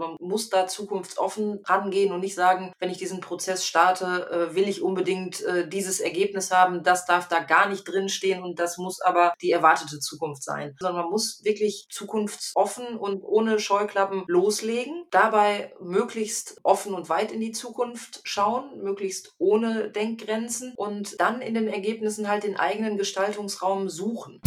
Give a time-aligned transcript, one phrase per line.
[0.00, 4.66] Man muss da zukunftsoffen rangehen und nicht sagen, wenn ich diesen Prozess starte, äh, will
[4.66, 9.02] ich unbedingt äh, dieses Ergebnis haben, das darf da gar nicht drinstehen und das muss
[9.02, 10.74] aber die erwartete Zukunft sein.
[10.80, 17.40] Sondern man muss wirklich zukunftsoffen und ohne Scheuklappen loslegen, dabei möglichst offen und weit in
[17.40, 23.90] die Zukunft schauen, möglichst ohne Denkgrenzen und dann in den Ergebnissen halt den eigenen Gestaltungsraum
[23.90, 24.40] suchen.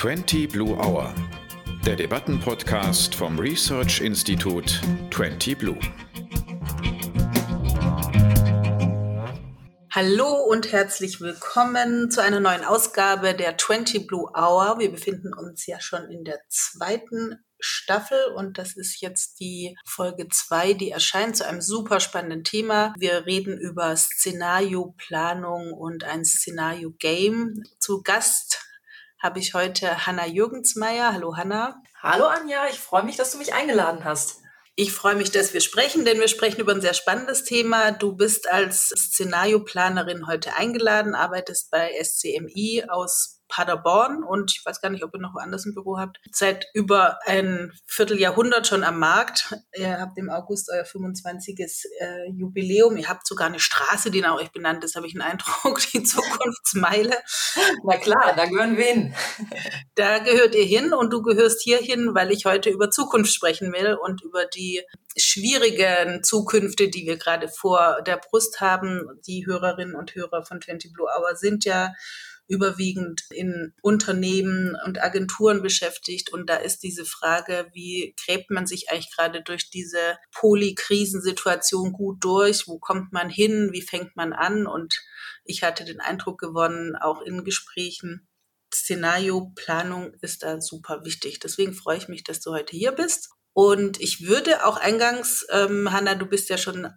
[0.00, 1.12] 20 Blue Hour,
[1.84, 4.80] der Debattenpodcast vom Research Institut
[5.12, 5.76] 20 Blue.
[9.90, 14.78] Hallo und herzlich willkommen zu einer neuen Ausgabe der 20 Blue Hour.
[14.78, 20.28] Wir befinden uns ja schon in der zweiten Staffel und das ist jetzt die Folge
[20.28, 22.94] 2, die erscheint zu einem super spannenden Thema.
[22.96, 27.64] Wir reden über Szenarioplanung und ein Szenario-Game.
[27.80, 28.67] Zu Gast
[29.22, 31.12] habe ich heute Hanna Jürgensmeier.
[31.12, 31.82] Hallo Hanna.
[32.00, 34.42] Hallo Anja, ich freue mich, dass du mich eingeladen hast.
[34.76, 37.90] Ich freue mich, dass wir sprechen, denn wir sprechen über ein sehr spannendes Thema.
[37.90, 44.90] Du bist als Szenarioplanerin heute eingeladen, arbeitest bei SCMI aus Paderborn und ich weiß gar
[44.90, 49.54] nicht, ob ihr noch woanders ein Büro habt, seit über ein Vierteljahrhundert schon am Markt.
[49.76, 51.58] Ihr habt im August euer 25.
[51.58, 52.96] Äh, Jubiläum.
[52.96, 56.02] Ihr habt sogar eine Straße, die nach euch benannt ist, habe ich einen Eindruck, die
[56.02, 57.16] Zukunftsmeile.
[57.84, 59.14] Na klar, da gehören wir hin.
[59.94, 63.72] Da gehört ihr hin und du gehörst hier hin, weil ich heute über Zukunft sprechen
[63.72, 64.82] will und über die
[65.16, 69.20] schwierigen Zukünfte, die wir gerade vor der Brust haben.
[69.26, 71.92] Die Hörerinnen und Hörer von 20 Blue Hour sind ja
[72.48, 76.32] überwiegend in Unternehmen und Agenturen beschäftigt.
[76.32, 82.24] Und da ist diese Frage, wie gräbt man sich eigentlich gerade durch diese Polykrisensituation gut
[82.24, 82.66] durch?
[82.66, 83.70] Wo kommt man hin?
[83.72, 84.66] Wie fängt man an?
[84.66, 85.00] Und
[85.44, 88.28] ich hatte den Eindruck gewonnen, auch in Gesprächen,
[88.74, 91.40] Szenarioplanung ist da super wichtig.
[91.40, 93.30] Deswegen freue ich mich, dass du heute hier bist.
[93.54, 96.92] Und ich würde auch eingangs, ähm, Hanna, du bist ja schon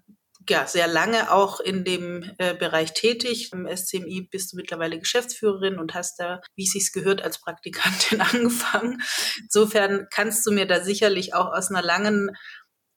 [0.49, 3.51] ja, sehr lange auch in dem äh, Bereich tätig.
[3.53, 8.21] Im SCMI bist du mittlerweile Geschäftsführerin und hast da, wie es sich gehört, als Praktikantin
[8.21, 9.01] angefangen.
[9.41, 12.31] Insofern kannst du mir da sicherlich auch aus einer langen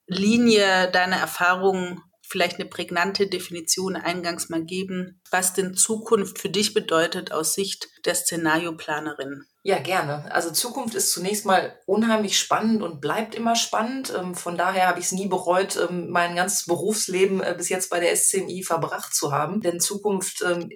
[0.06, 6.75] Linie deiner Erfahrungen vielleicht eine prägnante Definition eingangs mal geben, was denn Zukunft für dich
[6.75, 9.45] bedeutet aus Sicht der Szenarioplanerin.
[9.65, 10.31] Ja, gerne.
[10.31, 14.15] Also Zukunft ist zunächst mal unheimlich spannend und bleibt immer spannend.
[14.17, 17.91] Ähm, von daher habe ich es nie bereut, ähm, mein ganzes Berufsleben äh, bis jetzt
[17.91, 19.61] bei der SCMI verbracht zu haben.
[19.61, 20.71] Denn Zukunft ähm,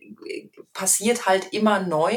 [0.73, 2.13] passiert halt immer neu,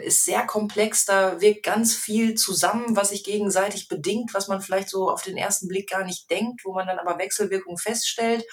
[0.00, 4.90] ist sehr komplex, da wirkt ganz viel zusammen, was sich gegenseitig bedingt, was man vielleicht
[4.90, 8.44] so auf den ersten Blick gar nicht denkt, wo man dann aber Wechselwirkung feststellt.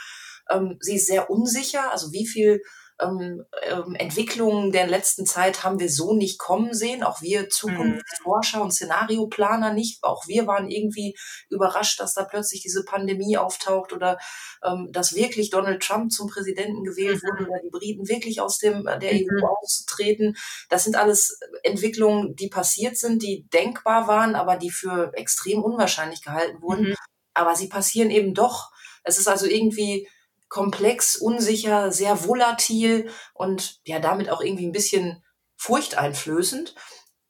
[0.79, 2.61] Sie ist sehr unsicher, also wie viel
[3.01, 7.03] ähm, ähm, Entwicklungen der letzten Zeit haben wir so nicht kommen sehen.
[7.03, 10.03] Auch wir Zukunftsforscher und Szenarioplaner nicht.
[10.03, 11.15] Auch wir waren irgendwie
[11.49, 14.17] überrascht, dass da plötzlich diese Pandemie auftaucht oder
[14.63, 17.27] ähm, dass wirklich Donald Trump zum Präsidenten gewählt mhm.
[17.27, 19.27] wurde oder die Briten wirklich aus dem äh, der mhm.
[19.41, 20.35] EU auszutreten.
[20.69, 26.21] Das sind alles Entwicklungen, die passiert sind, die denkbar waren, aber die für extrem unwahrscheinlich
[26.21, 26.89] gehalten wurden.
[26.89, 26.95] Mhm.
[27.33, 28.71] Aber sie passieren eben doch.
[29.03, 30.07] Es ist also irgendwie
[30.49, 35.23] komplex, unsicher, sehr volatil und ja, damit auch irgendwie ein bisschen
[35.57, 36.75] furchteinflößend.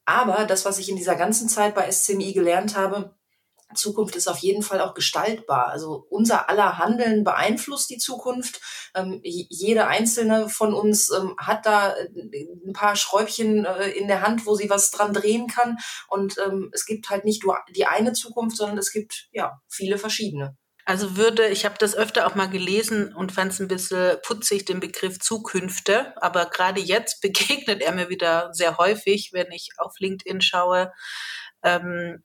[0.05, 3.15] Aber das, was ich in dieser ganzen Zeit bei SCMI gelernt habe,
[3.75, 5.67] Zukunft ist auf jeden Fall auch gestaltbar.
[5.67, 8.61] Also unser aller Handeln beeinflusst die Zukunft.
[8.95, 14.21] Ähm, jede einzelne von uns ähm, hat da äh, ein paar Schräubchen äh, in der
[14.21, 15.77] Hand, wo sie was dran drehen kann.
[16.07, 19.97] Und ähm, es gibt halt nicht nur die eine Zukunft, sondern es gibt ja viele
[19.97, 20.57] verschiedene.
[20.89, 24.65] Also würde, ich habe das öfter auch mal gelesen und fand es ein bisschen putzig,
[24.65, 26.19] den Begriff Zukünfte.
[26.19, 30.91] Aber gerade jetzt begegnet er mir wieder sehr häufig, wenn ich auf LinkedIn schaue.
[31.61, 32.23] Ähm,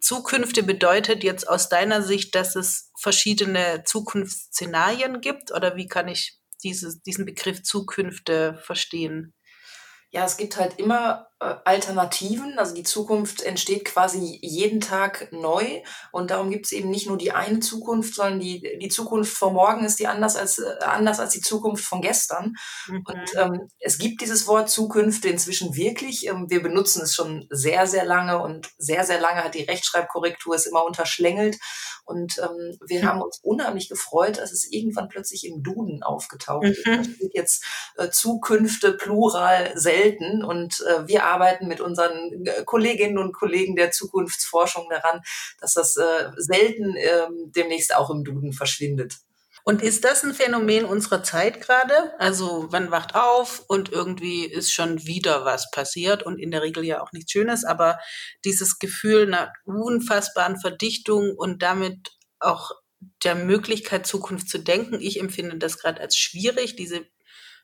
[0.00, 5.52] Zukünfte bedeutet jetzt aus deiner Sicht, dass es verschiedene Zukunftsszenarien gibt?
[5.52, 9.34] Oder wie kann ich dieses, diesen Begriff Zukünfte verstehen?
[10.12, 12.58] Ja, es gibt halt immer Alternativen.
[12.58, 15.82] Also die Zukunft entsteht quasi jeden Tag neu.
[16.10, 19.52] Und darum gibt es eben nicht nur die eine Zukunft, sondern die, die Zukunft von
[19.52, 22.54] morgen ist die anders als, äh, anders als die Zukunft von gestern.
[22.88, 23.04] Mhm.
[23.06, 26.26] Und ähm, es gibt dieses Wort Zukünfte inzwischen wirklich.
[26.26, 30.54] Ähm, wir benutzen es schon sehr, sehr lange und sehr, sehr lange hat die Rechtschreibkorrektur
[30.54, 31.58] es immer unterschlängelt.
[32.06, 33.06] Und ähm, wir mhm.
[33.06, 36.86] haben uns unheimlich gefreut, dass es irgendwann plötzlich im Duden aufgetaucht ist.
[36.86, 36.96] Mhm.
[36.96, 37.64] Da steht jetzt
[37.96, 43.90] äh, Zukünfte plural selten und äh, wir arbeiten mit unseren äh, Kolleginnen und Kollegen der
[43.90, 45.22] Zukunftsforschung daran,
[45.60, 49.16] dass das äh, selten äh, demnächst auch im Duden verschwindet.
[49.68, 52.12] Und ist das ein Phänomen unserer Zeit gerade?
[52.20, 56.84] Also man wacht auf und irgendwie ist schon wieder was passiert und in der Regel
[56.84, 57.98] ja auch nichts Schönes, aber
[58.44, 62.70] dieses Gefühl einer unfassbaren Verdichtung und damit auch
[63.24, 65.00] der Möglichkeit, Zukunft zu denken.
[65.00, 66.76] Ich empfinde das gerade als schwierig.
[66.76, 67.04] Diese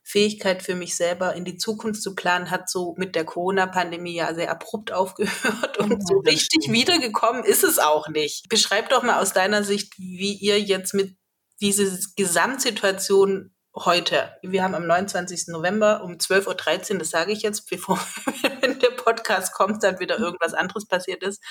[0.05, 4.35] Fähigkeit für mich selber in die Zukunft zu planen, hat so mit der Corona-Pandemie ja
[4.35, 6.77] sehr abrupt aufgehört und ja, so richtig stimmt.
[6.77, 8.49] wiedergekommen ist es auch nicht.
[8.49, 11.17] Beschreib doch mal aus deiner Sicht, wie ihr jetzt mit
[11.61, 15.49] diese Gesamtsituation heute, wir haben am 29.
[15.49, 17.99] November um 12.13 Uhr, das sage ich jetzt, bevor
[18.61, 21.43] wenn der Podcast kommt, dann wieder irgendwas anderes passiert ist.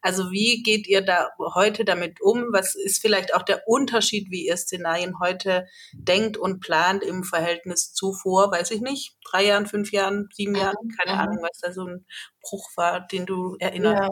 [0.00, 2.46] Also wie geht ihr da heute damit um?
[2.52, 7.92] Was ist vielleicht auch der Unterschied, wie ihr Szenarien heute denkt und plant im Verhältnis
[7.92, 11.18] zu vor, weiß ich nicht, drei Jahren, fünf Jahren, sieben Jahren, keine.
[11.18, 12.06] Ahnung, was da so ein
[12.42, 14.02] Bruch war, den du erinnerst?
[14.02, 14.08] Ja.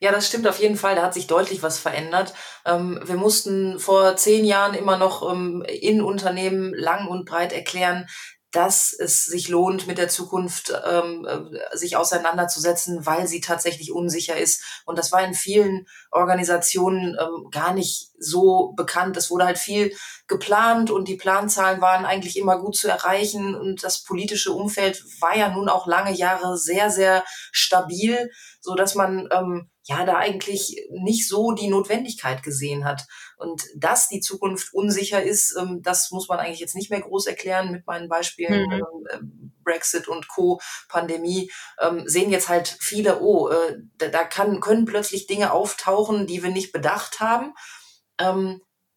[0.00, 0.96] Ja, das stimmt auf jeden Fall.
[0.96, 2.34] Da hat sich deutlich was verändert.
[2.66, 8.06] Ähm, wir mussten vor zehn Jahren immer noch ähm, in Unternehmen lang und breit erklären,
[8.54, 14.36] dass es sich lohnt, mit der Zukunft ähm, äh, sich auseinanderzusetzen, weil sie tatsächlich unsicher
[14.36, 14.62] ist.
[14.86, 19.16] Und das war in vielen Organisationen ähm, gar nicht so bekannt.
[19.16, 19.92] Es wurde halt viel
[20.28, 23.56] geplant und die Planzahlen waren eigentlich immer gut zu erreichen.
[23.56, 28.30] Und das politische Umfeld war ja nun auch lange Jahre sehr, sehr stabil,
[28.60, 33.06] so dass man ähm, ja da eigentlich nicht so die Notwendigkeit gesehen hat.
[33.36, 37.26] Und dass die Zukunft unsicher ist, ähm, das muss man eigentlich jetzt nicht mehr groß
[37.26, 38.72] erklären mit meinen Beispielen mhm.
[38.72, 39.18] Ähm, äh,
[39.62, 40.60] Brexit und Co.
[40.88, 41.50] Pandemie
[41.80, 46.50] ähm, sehen jetzt halt viele, oh, äh, da, kann, können plötzlich Dinge auftauchen, die wir
[46.50, 47.54] nicht bedacht haben.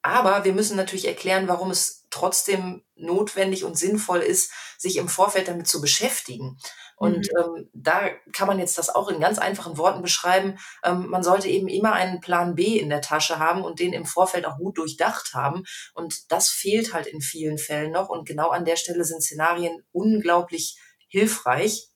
[0.01, 5.47] Aber wir müssen natürlich erklären, warum es trotzdem notwendig und sinnvoll ist, sich im Vorfeld
[5.47, 6.57] damit zu beschäftigen.
[6.95, 7.57] Und mhm.
[7.57, 10.57] ähm, da kann man jetzt das auch in ganz einfachen Worten beschreiben.
[10.83, 14.05] Ähm, man sollte eben immer einen Plan B in der Tasche haben und den im
[14.05, 15.63] Vorfeld auch gut durchdacht haben.
[15.93, 18.09] Und das fehlt halt in vielen Fällen noch.
[18.09, 21.89] Und genau an der Stelle sind Szenarien unglaublich hilfreich.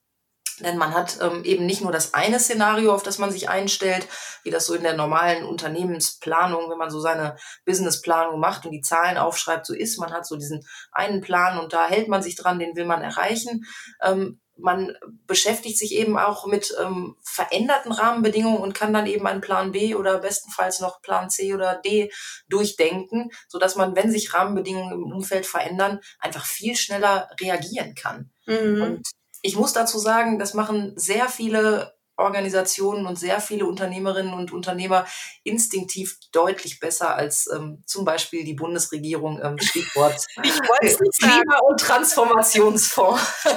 [0.60, 4.06] Denn man hat ähm, eben nicht nur das eine Szenario, auf das man sich einstellt,
[4.44, 8.80] wie das so in der normalen Unternehmensplanung, wenn man so seine Businessplanung macht und die
[8.80, 9.98] Zahlen aufschreibt, so ist.
[9.98, 13.02] Man hat so diesen einen Plan und da hält man sich dran, den will man
[13.02, 13.64] erreichen.
[14.02, 14.94] Ähm, man
[15.26, 19.94] beschäftigt sich eben auch mit ähm, veränderten Rahmenbedingungen und kann dann eben einen Plan B
[19.94, 22.12] oder bestenfalls noch Plan C oder D
[22.48, 28.30] durchdenken, so dass man, wenn sich Rahmenbedingungen im Umfeld verändern, einfach viel schneller reagieren kann.
[28.46, 28.82] Mhm.
[28.82, 29.08] Und
[29.42, 35.06] ich muss dazu sagen, das machen sehr viele Organisationen und sehr viele Unternehmerinnen und Unternehmer
[35.44, 39.40] instinktiv deutlich besser als ähm, zum Beispiel die Bundesregierung.
[39.42, 43.44] Ähm, Stichwort Klima- und Transformationsfonds.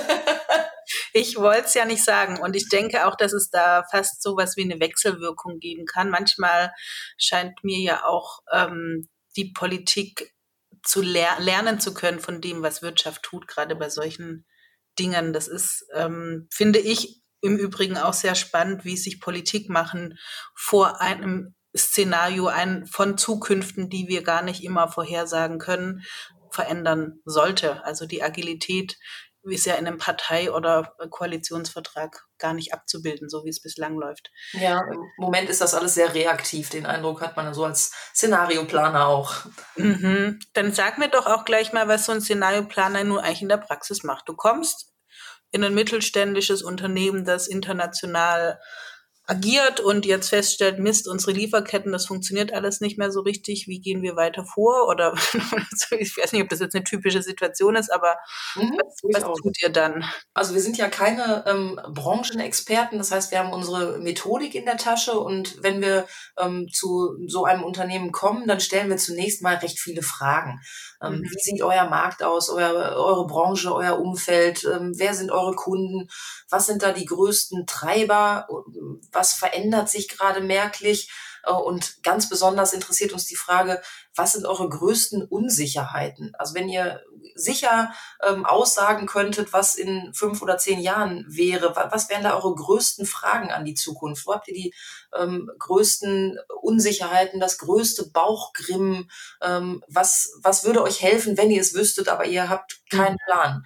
[1.14, 2.40] Ich wollte es ja nicht sagen.
[2.40, 6.12] Und ich denke auch, dass es da fast so was wie eine Wechselwirkung geben kann.
[6.12, 6.74] Manchmal
[7.18, 10.36] scheint mir ja auch ähm, die Politik
[10.84, 14.46] zu ler lernen zu können von dem, was Wirtschaft tut, gerade bei solchen
[15.00, 15.34] Dingen.
[15.34, 20.18] Das ist, ähm, finde ich, im Übrigen auch sehr spannend, wie sich Politik machen
[20.56, 26.04] vor einem Szenario ein, von Zukünften, die wir gar nicht immer vorhersagen können,
[26.52, 27.84] verändern sollte.
[27.84, 28.98] Also die Agilität
[29.54, 34.32] ist ja in einem Partei- oder Koalitionsvertrag gar nicht abzubilden, so wie es bislang läuft.
[34.54, 36.70] Ja, im Moment ist das alles sehr reaktiv.
[36.70, 39.34] Den Eindruck hat man so als Szenarioplaner auch.
[39.76, 40.40] Mhm.
[40.54, 43.58] Dann sag mir doch auch gleich mal, was so ein Szenarioplaner nun eigentlich in der
[43.58, 44.28] Praxis macht.
[44.28, 44.94] Du kommst
[45.52, 48.60] in ein mittelständisches Unternehmen, das international
[49.28, 53.80] agiert und jetzt feststellt, Mist, unsere Lieferketten, das funktioniert alles nicht mehr so richtig, wie
[53.80, 54.88] gehen wir weiter vor?
[54.88, 55.14] Oder
[56.00, 58.18] ich weiß nicht, ob das jetzt eine typische Situation ist, aber
[58.56, 58.78] mhm,
[59.14, 60.06] was, was tut ihr dann?
[60.34, 64.78] Also wir sind ja keine ähm, Branchenexperten, das heißt, wir haben unsere Methodik in der
[64.78, 66.08] Tasche und wenn wir
[66.38, 70.62] ähm, zu so einem Unternehmen kommen, dann stellen wir zunächst mal recht viele Fragen.
[71.06, 71.24] Ähm, mhm.
[71.24, 74.66] Wie sieht euer Markt aus, euer, eure Branche, euer Umfeld?
[74.66, 76.10] Ähm, wer sind eure Kunden?
[76.50, 78.48] Was sind da die größten Treiber?
[79.12, 81.10] Was verändert sich gerade merklich?
[81.46, 83.82] Äh, und ganz besonders interessiert uns die Frage,
[84.16, 86.34] was sind eure größten Unsicherheiten?
[86.38, 87.02] Also wenn ihr
[87.36, 92.56] sicher ähm, aussagen könntet, was in fünf oder zehn Jahren wäre, was wären da eure
[92.56, 94.26] größten Fragen an die Zukunft?
[94.26, 94.74] Wo habt ihr die
[95.18, 99.10] ähm, größten Unsicherheiten, das größte Bauchgrimm?
[99.42, 103.26] Ähm, was, was würde euch helfen, wenn ihr es wüsstet, aber ihr habt keinen mhm.
[103.26, 103.66] Plan?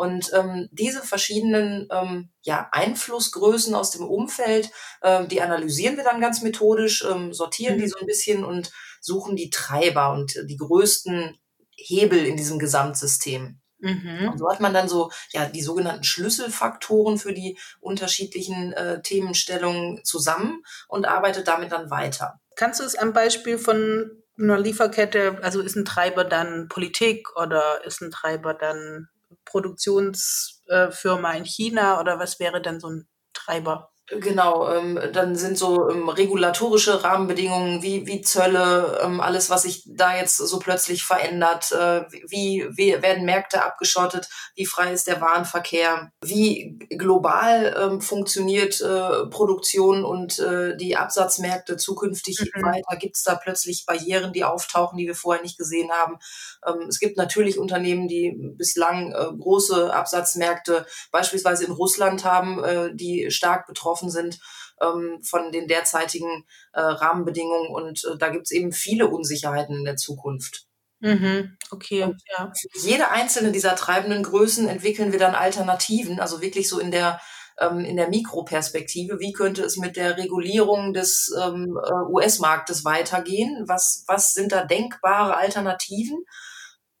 [0.00, 4.70] Und ähm, diese verschiedenen ähm, ja, Einflussgrößen aus dem Umfeld,
[5.02, 7.80] ähm, die analysieren wir dann ganz methodisch, ähm, sortieren mhm.
[7.82, 11.36] die so ein bisschen und suchen die Treiber und die größten
[11.76, 13.60] Hebel in diesem Gesamtsystem.
[13.80, 14.30] Mhm.
[14.32, 20.02] Und so hat man dann so ja die sogenannten Schlüsselfaktoren für die unterschiedlichen äh, Themenstellungen
[20.02, 22.40] zusammen und arbeitet damit dann weiter.
[22.56, 27.84] Kannst du es am Beispiel von einer Lieferkette, also ist ein Treiber dann Politik oder
[27.84, 29.10] ist ein Treiber dann
[29.44, 33.92] Produktionsfirma in China oder was wäre dann so ein Treiber?
[34.10, 39.84] Genau, ähm, dann sind so ähm, regulatorische Rahmenbedingungen wie, wie Zölle, ähm, alles, was sich
[39.86, 41.70] da jetzt so plötzlich verändert.
[41.70, 44.28] Äh, wie, wie werden Märkte abgeschottet?
[44.56, 46.10] Wie frei ist der Warenverkehr?
[46.24, 52.62] Wie global ähm, funktioniert äh, Produktion und äh, die Absatzmärkte zukünftig mhm.
[52.62, 52.96] weiter?
[52.98, 56.18] Gibt es da plötzlich Barrieren, die auftauchen, die wir vorher nicht gesehen haben?
[56.66, 62.94] Ähm, es gibt natürlich Unternehmen, die bislang äh, große Absatzmärkte beispielsweise in Russland haben, äh,
[62.94, 64.38] die stark betroffen betroffen sind
[64.80, 67.70] ähm, von den derzeitigen äh, Rahmenbedingungen.
[67.70, 70.66] Und äh, da gibt es eben viele Unsicherheiten in der Zukunft.
[71.02, 72.52] Mhm, okay, und ja.
[72.54, 77.20] Für jede einzelne dieser treibenden Größen entwickeln wir dann Alternativen, also wirklich so in der
[77.58, 79.18] ähm, in der Mikroperspektive.
[79.18, 83.64] Wie könnte es mit der Regulierung des ähm, äh, US-Marktes weitergehen?
[83.66, 86.22] Was, was sind da denkbare Alternativen?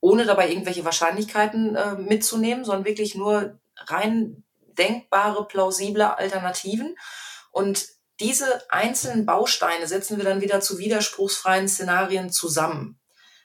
[0.00, 4.44] Ohne dabei irgendwelche Wahrscheinlichkeiten äh, mitzunehmen, sondern wirklich nur rein
[4.80, 6.96] denkbare, plausible Alternativen.
[7.52, 7.86] Und
[8.18, 12.98] diese einzelnen Bausteine setzen wir dann wieder zu widerspruchsfreien Szenarien zusammen.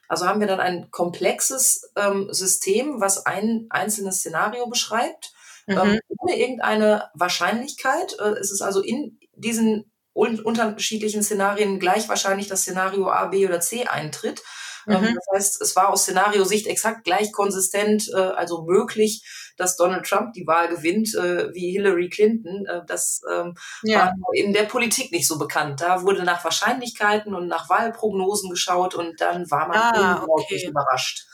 [0.08, 5.32] Also haben wir dann ein komplexes ähm, System, was ein einzelnes Szenario beschreibt,
[5.66, 5.78] mhm.
[5.78, 8.16] ähm, ohne irgendeine Wahrscheinlichkeit.
[8.20, 13.46] Äh, es ist also in diesen un unterschiedlichen Szenarien gleich wahrscheinlich, dass Szenario A, B
[13.46, 14.42] oder C eintritt.
[14.88, 15.14] Ähm, mhm.
[15.14, 19.24] Das heißt, es war aus Szenariosicht exakt gleich konsistent, äh, also möglich,
[19.56, 22.66] dass Donald Trump die Wahl gewinnt, äh, wie Hillary Clinton.
[22.66, 24.06] Äh, das ähm, ja.
[24.06, 25.80] war in der Politik nicht so bekannt.
[25.80, 30.70] Da wurde nach Wahrscheinlichkeiten und nach Wahlprognosen geschaut und dann war man ah, unglaublich okay.
[30.70, 31.26] überrascht.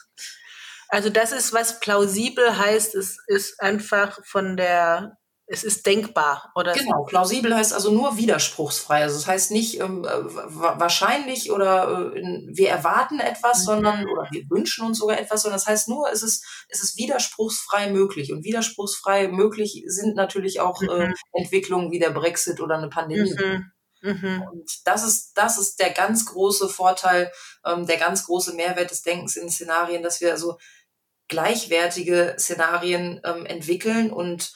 [0.88, 5.16] Also das ist, was plausibel heißt, es ist einfach von der
[5.52, 6.72] es ist denkbar, oder?
[6.72, 9.02] Genau, plausibel heißt also nur widerspruchsfrei.
[9.02, 13.64] Also das heißt nicht ähm, wahrscheinlich oder äh, wir erwarten etwas, mhm.
[13.64, 16.96] sondern oder wir wünschen uns sogar etwas, sondern das heißt nur, es ist, es ist
[16.96, 18.32] widerspruchsfrei möglich.
[18.32, 21.12] Und widerspruchsfrei möglich sind natürlich auch äh, mhm.
[21.12, 23.34] äh, Entwicklungen wie der Brexit oder eine Pandemie.
[23.34, 23.72] Mhm.
[24.00, 24.42] Mhm.
[24.50, 27.30] Und das ist, das ist der ganz große Vorteil,
[27.66, 30.56] ähm, der ganz große Mehrwert des Denkens in Szenarien, dass wir also
[31.28, 34.54] gleichwertige Szenarien ähm, entwickeln und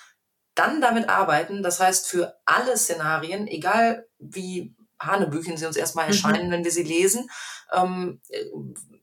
[0.56, 6.12] dann damit arbeiten, das heißt für alle Szenarien, egal wie Hanebüchen sie uns erstmal mhm.
[6.12, 6.52] erscheinen, mhm.
[6.52, 7.28] wenn wir sie lesen,
[7.72, 8.20] ähm,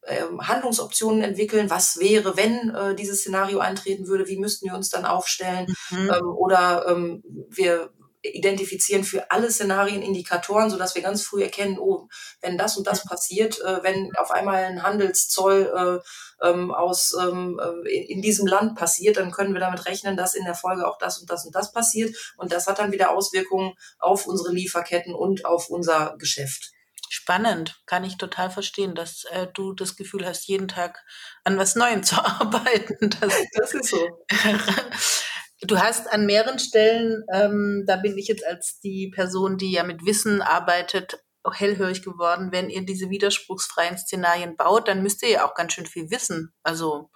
[0.01, 4.89] äh, Handlungsoptionen entwickeln, was wäre, wenn äh, dieses Szenario eintreten würde, wie müssten wir uns
[4.89, 6.12] dann aufstellen mhm.
[6.12, 7.91] ähm, oder ähm, wir
[8.24, 12.08] identifizieren für alle Szenarien Indikatoren, sodass wir ganz früh erkennen, oh,
[12.42, 16.01] wenn das und das passiert, äh, wenn auf einmal ein Handelszoll
[16.42, 20.36] äh, ähm, aus ähm, äh, in diesem Land passiert, dann können wir damit rechnen, dass
[20.36, 22.15] in der Folge auch das und das und das passiert.
[22.38, 26.72] Und das hat dann wieder Auswirkungen auf unsere Lieferketten und auf unser Geschäft.
[27.10, 31.03] Spannend, kann ich total verstehen, dass äh, du das Gefühl hast, jeden Tag
[31.44, 33.12] an was Neuem zu arbeiten.
[33.20, 34.25] Das, das ist so.
[35.65, 39.84] Du hast an mehreren Stellen, ähm, da bin ich jetzt als die Person, die ja
[39.84, 42.51] mit Wissen arbeitet, auch hellhörig geworden.
[42.51, 46.53] Wenn ihr diese widerspruchsfreien Szenarien baut, dann müsst ihr ja auch ganz schön viel wissen.
[46.63, 47.10] Also,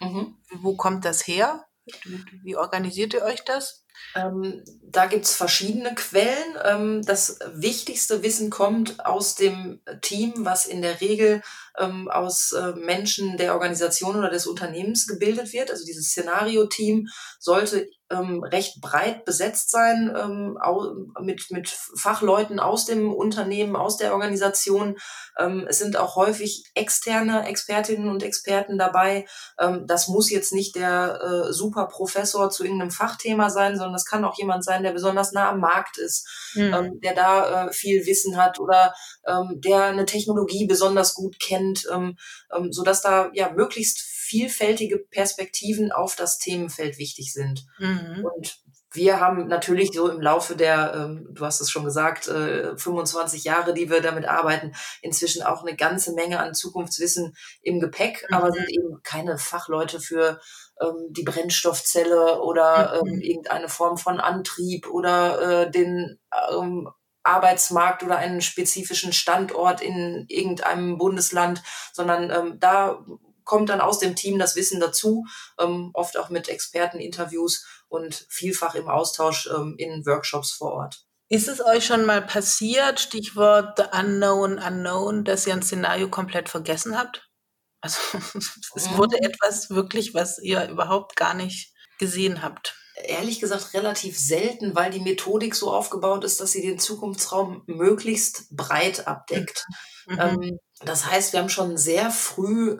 [0.00, 0.36] mhm.
[0.52, 1.64] wo kommt das her?
[2.44, 3.84] Wie organisiert ihr euch das?
[4.14, 6.56] Ähm, da gibt's verschiedene Quellen.
[6.64, 11.42] Ähm, das wichtigste Wissen kommt aus dem Team, was in der Regel
[11.78, 15.70] ähm, aus äh, Menschen der Organisation oder des Unternehmens gebildet wird.
[15.70, 17.06] Also dieses Szenario-Team
[17.38, 20.58] sollte ähm, recht breit besetzt sein ähm,
[21.20, 24.96] mit, mit Fachleuten aus dem Unternehmen, aus der Organisation.
[25.38, 29.26] Ähm, es sind auch häufig externe Expertinnen und Experten dabei.
[29.58, 34.24] Ähm, das muss jetzt nicht der äh, Superprofessor zu irgendeinem Fachthema sein, sondern das kann
[34.24, 37.00] auch jemand sein, der besonders nah am Markt ist, mhm.
[37.02, 38.94] der da äh, viel Wissen hat oder
[39.26, 41.61] ähm, der eine Technologie besonders gut kennt,
[41.92, 42.16] ähm,
[42.54, 47.66] ähm, sodass da ja möglichst vielfältige Perspektiven auf das Themenfeld wichtig sind.
[47.78, 48.24] Mhm.
[48.24, 48.62] Und
[48.94, 53.44] wir haben natürlich so im Laufe der, ähm, du hast es schon gesagt, äh, 25
[53.44, 58.36] Jahre, die wir damit arbeiten, inzwischen auch eine ganze Menge an Zukunftswissen im Gepäck, mhm.
[58.36, 60.40] aber sind eben keine Fachleute für
[60.80, 63.08] ähm, die Brennstoffzelle oder mhm.
[63.08, 66.18] ähm, irgendeine Form von Antrieb oder äh, den
[66.52, 66.88] ähm,
[67.22, 71.62] Arbeitsmarkt oder einen spezifischen Standort in irgendeinem Bundesland,
[71.92, 73.04] sondern ähm, da
[73.44, 75.26] kommt dann aus dem Team das Wissen dazu,
[75.58, 81.04] ähm, oft auch mit Experteninterviews und vielfach im Austausch ähm, in Workshops vor Ort.
[81.28, 86.48] Ist es euch schon mal passiert, Stichwort The Unknown Unknown, dass ihr ein Szenario komplett
[86.48, 87.28] vergessen habt?
[87.80, 87.98] Also
[88.74, 89.28] es wurde mhm.
[89.28, 92.76] etwas wirklich, was ihr überhaupt gar nicht gesehen habt.
[92.94, 98.54] Ehrlich gesagt relativ selten, weil die Methodik so aufgebaut ist, dass sie den Zukunftsraum möglichst
[98.54, 99.64] breit abdeckt.
[100.06, 100.18] Mhm.
[100.20, 102.78] Ähm, das heißt, wir haben schon sehr früh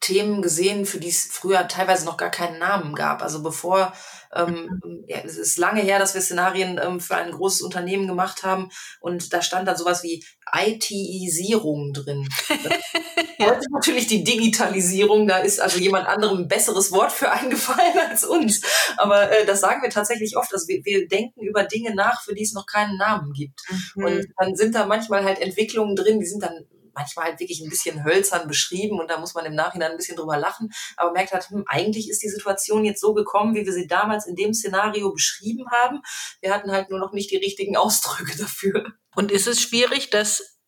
[0.00, 3.22] Themen gesehen, für die es früher teilweise noch gar keinen Namen gab.
[3.22, 3.92] Also bevor,
[4.34, 5.04] ähm, mhm.
[5.06, 8.70] ja, es ist lange her, dass wir Szenarien ähm, für ein großes Unternehmen gemacht haben
[9.00, 12.28] und da stand dann sowas wie ITisierung drin.
[13.40, 17.98] Heute ist natürlich die Digitalisierung, da ist also jemand anderem ein besseres Wort für eingefallen
[18.10, 18.62] als uns.
[18.96, 22.34] Aber äh, das sagen wir tatsächlich oft, dass wir, wir denken über Dinge nach, für
[22.34, 23.60] die es noch keinen Namen gibt.
[23.94, 24.04] Mhm.
[24.04, 26.66] Und dann sind da manchmal halt Entwicklungen drin, die sind dann
[26.98, 30.16] manchmal halt wirklich ein bisschen hölzern beschrieben und da muss man im Nachhinein ein bisschen
[30.16, 33.72] drüber lachen, aber merkt halt, hm, eigentlich ist die Situation jetzt so gekommen, wie wir
[33.72, 36.00] sie damals in dem Szenario beschrieben haben.
[36.40, 38.92] Wir hatten halt nur noch nicht die richtigen Ausdrücke dafür.
[39.14, 40.58] Und ist es schwierig, dass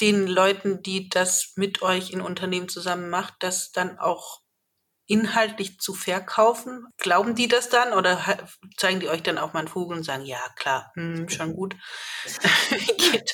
[0.00, 4.39] den Leuten, die das mit euch in Unternehmen zusammen macht, das dann auch
[5.10, 6.86] inhaltlich zu verkaufen?
[6.96, 8.20] Glauben die das dann oder
[8.76, 11.74] zeigen die euch dann auch mal einen Vogel und sagen, ja klar, hm, schon gut.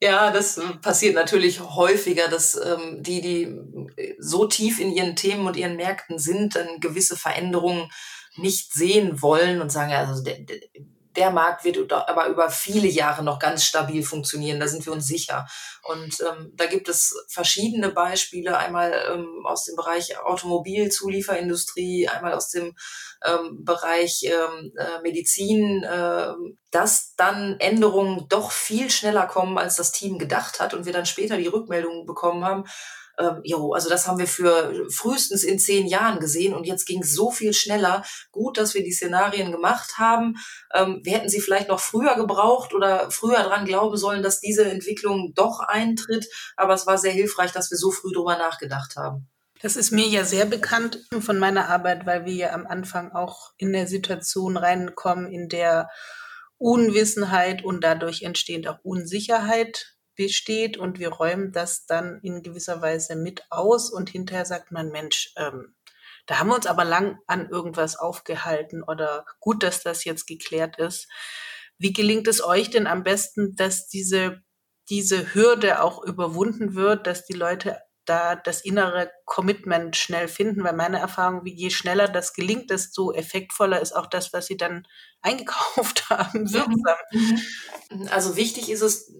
[0.00, 5.56] ja, das passiert natürlich häufiger, dass ähm, die, die so tief in ihren Themen und
[5.56, 7.90] ihren Märkten sind, dann gewisse Veränderungen
[8.36, 10.60] nicht sehen wollen und sagen, ja, also der, der,
[11.16, 15.06] der Markt wird aber über viele Jahre noch ganz stabil funktionieren, da sind wir uns
[15.06, 15.46] sicher.
[15.82, 22.50] Und ähm, da gibt es verschiedene Beispiele, einmal ähm, aus dem Bereich Automobilzulieferindustrie, einmal aus
[22.50, 22.74] dem
[23.24, 26.32] ähm, Bereich ähm, äh, Medizin, äh,
[26.70, 31.06] dass dann Änderungen doch viel schneller kommen, als das Team gedacht hat und wir dann
[31.06, 32.64] später die Rückmeldungen bekommen haben,
[33.18, 37.02] ähm, jo, also das haben wir für frühestens in zehn Jahren gesehen und jetzt ging
[37.02, 38.04] es so viel schneller.
[38.30, 40.36] Gut, dass wir die Szenarien gemacht haben.
[40.74, 44.64] Ähm, wir hätten sie vielleicht noch früher gebraucht oder früher dran glauben sollen, dass diese
[44.64, 46.26] Entwicklung doch eintritt.
[46.56, 49.28] Aber es war sehr hilfreich, dass wir so früh drüber nachgedacht haben.
[49.62, 53.52] Das ist mir ja sehr bekannt von meiner Arbeit, weil wir ja am Anfang auch
[53.56, 55.88] in der Situation reinkommen, in der
[56.58, 63.16] Unwissenheit und dadurch entstehend auch Unsicherheit besteht und wir räumen das dann in gewisser Weise
[63.16, 65.74] mit aus und hinterher sagt man, Mensch, ähm,
[66.26, 70.78] da haben wir uns aber lang an irgendwas aufgehalten oder gut, dass das jetzt geklärt
[70.78, 71.08] ist.
[71.78, 74.42] Wie gelingt es euch denn am besten, dass diese,
[74.88, 80.74] diese Hürde auch überwunden wird, dass die Leute da das innere Commitment schnell finden, weil
[80.74, 84.86] meine Erfahrung, wie je schneller das gelingt, desto effektvoller ist auch das, was sie dann
[85.22, 86.96] eingekauft haben, wirksam.
[87.90, 88.08] Mhm.
[88.10, 89.12] Also wichtig ist es,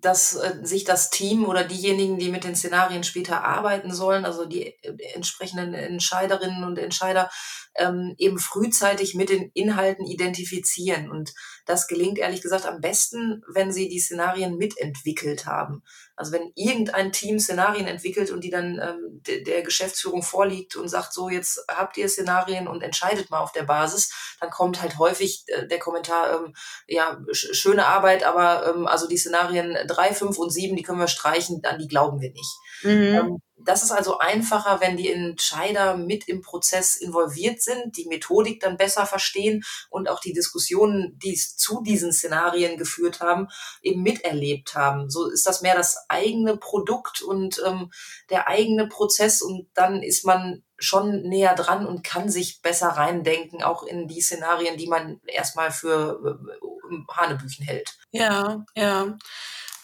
[0.00, 4.46] dass äh, sich das Team oder diejenigen, die mit den Szenarien später arbeiten sollen, also
[4.46, 7.30] die äh, entsprechenden Entscheiderinnen und Entscheider,
[7.76, 11.10] ähm, eben frühzeitig mit den Inhalten identifizieren.
[11.10, 11.32] Und
[11.66, 15.82] das gelingt ehrlich gesagt am besten, wenn sie die Szenarien mitentwickelt haben.
[16.18, 20.88] Also wenn irgendein Team Szenarien entwickelt und die dann ähm, de der Geschäftsführung vorliegt und
[20.88, 24.98] sagt, so jetzt habt ihr Szenarien und entscheidet mal auf der Basis, dann kommt halt
[24.98, 26.54] häufig äh, der Kommentar, ähm,
[26.86, 30.98] ja, sch schöne Arbeit, aber ähm, also die Szenarien drei, fünf und sieben, die können
[30.98, 32.58] wir streichen, an die glauben wir nicht.
[32.82, 33.14] Mhm.
[33.14, 38.60] Ähm, das ist also einfacher, wenn die Entscheider mit im Prozess involviert sind, die Methodik
[38.60, 43.48] dann besser verstehen und auch die Diskussionen, die es zu diesen Szenarien geführt haben,
[43.82, 45.10] eben miterlebt haben.
[45.10, 47.90] So ist das mehr das eigene Produkt und ähm,
[48.30, 53.62] der eigene Prozess und dann ist man schon näher dran und kann sich besser reindenken,
[53.62, 57.98] auch in die Szenarien, die man erstmal für äh, Hanebüchen hält.
[58.12, 59.16] Ja, ja.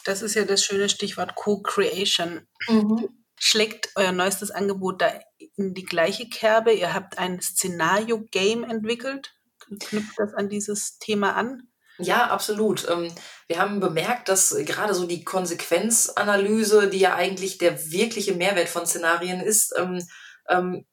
[0.05, 2.47] Das ist ja das schöne Stichwort Co-Creation.
[2.69, 3.09] Mhm
[3.45, 5.13] schlägt euer neuestes Angebot da
[5.57, 6.73] in die gleiche Kerbe?
[6.73, 9.35] Ihr habt ein Szenario-Game entwickelt.
[9.81, 11.69] Knüpft das an dieses Thema an?
[11.99, 12.89] Ja, absolut.
[12.89, 13.13] Ähm,
[13.47, 18.87] wir haben bemerkt, dass gerade so die Konsequenzanalyse, die ja eigentlich der wirkliche Mehrwert von
[18.87, 20.03] Szenarien ist, ähm,
[20.49, 20.87] ähm,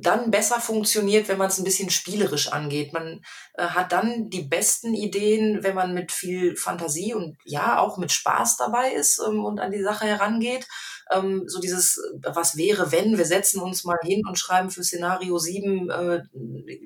[0.00, 2.92] dann besser funktioniert, wenn man es ein bisschen spielerisch angeht.
[2.92, 3.22] Man
[3.54, 8.12] äh, hat dann die besten Ideen, wenn man mit viel Fantasie und ja auch mit
[8.12, 10.66] Spaß dabei ist ähm, und an die Sache herangeht.
[11.10, 15.38] Ähm, so dieses, was wäre, wenn wir setzen uns mal hin und schreiben für Szenario
[15.38, 16.22] 7 äh,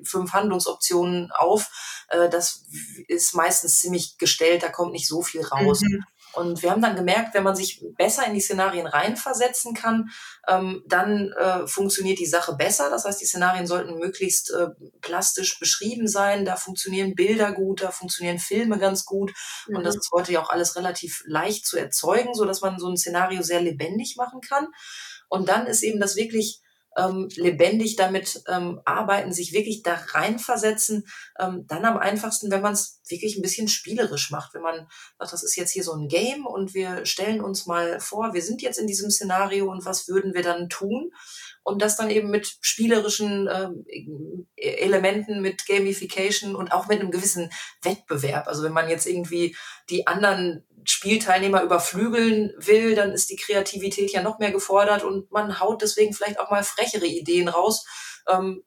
[0.03, 2.05] fünf Handlungsoptionen auf.
[2.09, 2.65] Äh, das
[3.07, 5.81] ist meistens ziemlich gestellt, da kommt nicht so viel raus.
[5.81, 6.03] Mhm.
[6.33, 10.09] Und wir haben dann gemerkt, wenn man sich besser in die Szenarien reinversetzen kann,
[10.47, 12.89] ähm, dann äh, funktioniert die Sache besser.
[12.89, 14.67] Das heißt, die Szenarien sollten möglichst äh,
[15.01, 16.45] plastisch beschrieben sein.
[16.45, 19.33] Da funktionieren Bilder gut, da funktionieren Filme ganz gut.
[19.67, 19.77] Mhm.
[19.77, 20.01] Und das mhm.
[20.01, 23.41] ist heute ja auch alles relativ leicht zu erzeugen, so dass man so ein Szenario
[23.41, 24.67] sehr lebendig machen kann.
[25.29, 26.61] Und dann ist eben das wirklich
[26.97, 31.05] ähm, lebendig damit ähm, arbeiten, sich wirklich da reinversetzen,
[31.39, 34.53] ähm, dann am einfachsten, wenn man es wirklich ein bisschen spielerisch macht.
[34.53, 34.87] Wenn man
[35.19, 38.41] sagt, das ist jetzt hier so ein Game und wir stellen uns mal vor, wir
[38.41, 41.11] sind jetzt in diesem Szenario und was würden wir dann tun?
[41.63, 47.51] Und das dann eben mit spielerischen ähm, Elementen, mit Gamification und auch mit einem gewissen
[47.83, 48.47] Wettbewerb.
[48.47, 49.55] Also wenn man jetzt irgendwie
[49.89, 55.59] die anderen Spielteilnehmer überflügeln will, dann ist die Kreativität ja noch mehr gefordert und man
[55.59, 57.85] haut deswegen vielleicht auch mal frechere Ideen raus,
[58.27, 58.63] ähm,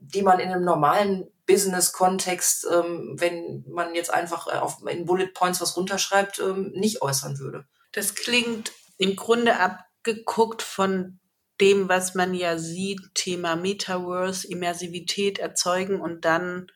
[0.00, 5.28] die man in einem normalen Business-Kontext, ähm, wenn man jetzt einfach äh, auf, in Bullet
[5.28, 7.66] Points was runterschreibt, ähm, nicht äußern würde.
[7.92, 11.20] Das klingt im Grunde abgeguckt von
[11.60, 16.66] dem, was man ja sieht, Thema Metaverse, Immersivität erzeugen und dann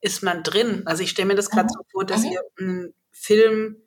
[0.00, 0.82] ist man drin.
[0.86, 1.74] Also ich stelle mir das gerade mhm.
[1.74, 2.32] so vor, dass mhm.
[2.32, 3.82] ihr einen Film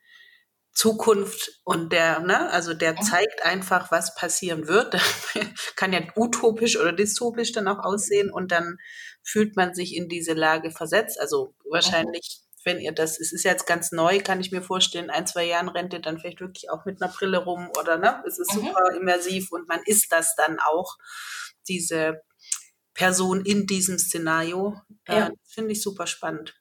[0.79, 4.95] Zukunft und der, ne, also der zeigt einfach, was passieren wird.
[5.75, 8.77] Kann ja utopisch oder dystopisch dann auch aussehen und dann
[9.21, 11.19] fühlt man sich in diese Lage versetzt.
[11.19, 15.27] Also wahrscheinlich, wenn ihr das, es ist jetzt ganz neu, kann ich mir vorstellen, ein,
[15.27, 18.39] zwei Jahren rennt ihr dann vielleicht wirklich auch mit einer Brille rum oder ne, es
[18.39, 18.67] ist mhm.
[18.67, 20.95] super immersiv und man ist das dann auch,
[21.67, 22.21] diese
[22.93, 24.81] Person in diesem Szenario.
[25.07, 25.27] Ja.
[25.27, 26.55] Äh, Finde ich super spannend.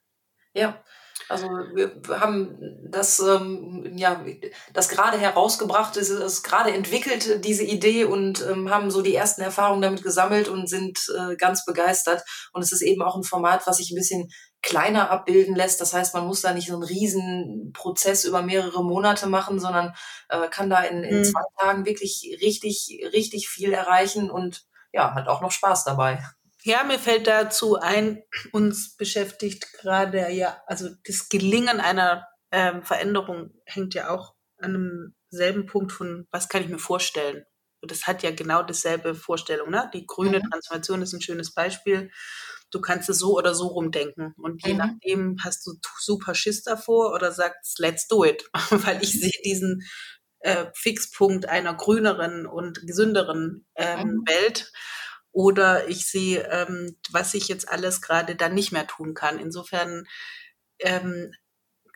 [0.55, 0.85] Ja,
[1.29, 2.59] also wir haben
[2.91, 4.25] das ähm, ja
[4.73, 9.43] das gerade herausgebracht, ist es gerade entwickelt diese Idee und ähm, haben so die ersten
[9.43, 12.23] Erfahrungen damit gesammelt und sind äh, ganz begeistert.
[12.53, 14.31] Und es ist eben auch ein Format, was sich ein bisschen
[14.63, 15.81] kleiner abbilden lässt.
[15.81, 19.95] Das heißt, man muss da nicht so einen riesen Prozess über mehrere Monate machen, sondern
[20.29, 21.25] äh, kann da in, in mhm.
[21.25, 26.23] zwei Tagen wirklich richtig richtig viel erreichen und ja hat auch noch Spaß dabei.
[26.65, 33.55] Ja, mir fällt dazu ein, uns beschäftigt gerade ja, also das Gelingen einer ähm, Veränderung
[33.65, 37.45] hängt ja auch an einem selben Punkt von, was kann ich mir vorstellen?
[37.81, 39.71] Und das hat ja genau dasselbe Vorstellung.
[39.71, 39.89] Ne?
[39.95, 40.51] Die grüne mhm.
[40.51, 42.11] Transformation ist ein schönes Beispiel.
[42.71, 44.35] Du kannst es so oder so rumdenken.
[44.37, 44.79] Und je mhm.
[44.79, 48.45] nachdem hast du super Schiss davor oder sagst, let's do it.
[48.71, 49.83] Weil ich sehe diesen
[50.41, 54.25] äh, Fixpunkt einer grüneren und gesünderen ähm, mhm.
[54.27, 54.73] Welt
[55.33, 59.39] oder ich sehe, ähm, was ich jetzt alles gerade dann nicht mehr tun kann.
[59.39, 60.07] Insofern
[60.81, 61.33] ähm,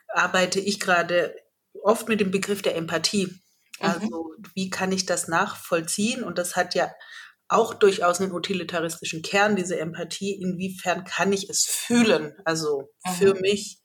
[0.07, 1.35] arbeite ich gerade
[1.81, 3.27] oft mit dem Begriff der Empathie.
[3.27, 3.39] Mhm.
[3.79, 6.23] Also wie kann ich das nachvollziehen?
[6.23, 6.93] Und das hat ja
[7.47, 10.33] auch durchaus einen utilitaristischen Kern, diese Empathie.
[10.33, 12.35] Inwiefern kann ich es fühlen?
[12.45, 13.11] Also mhm.
[13.11, 13.79] für mich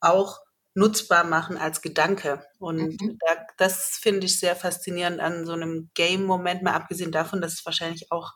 [0.00, 0.38] auch
[0.74, 2.44] nutzbar machen als Gedanke.
[2.58, 3.18] Und mhm.
[3.26, 7.66] da, das finde ich sehr faszinierend an so einem Game-Moment, mal abgesehen davon, dass es
[7.66, 8.32] wahrscheinlich auch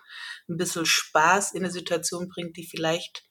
[0.48, 3.24] ein bisschen Spaß in eine Situation bringt, die vielleicht,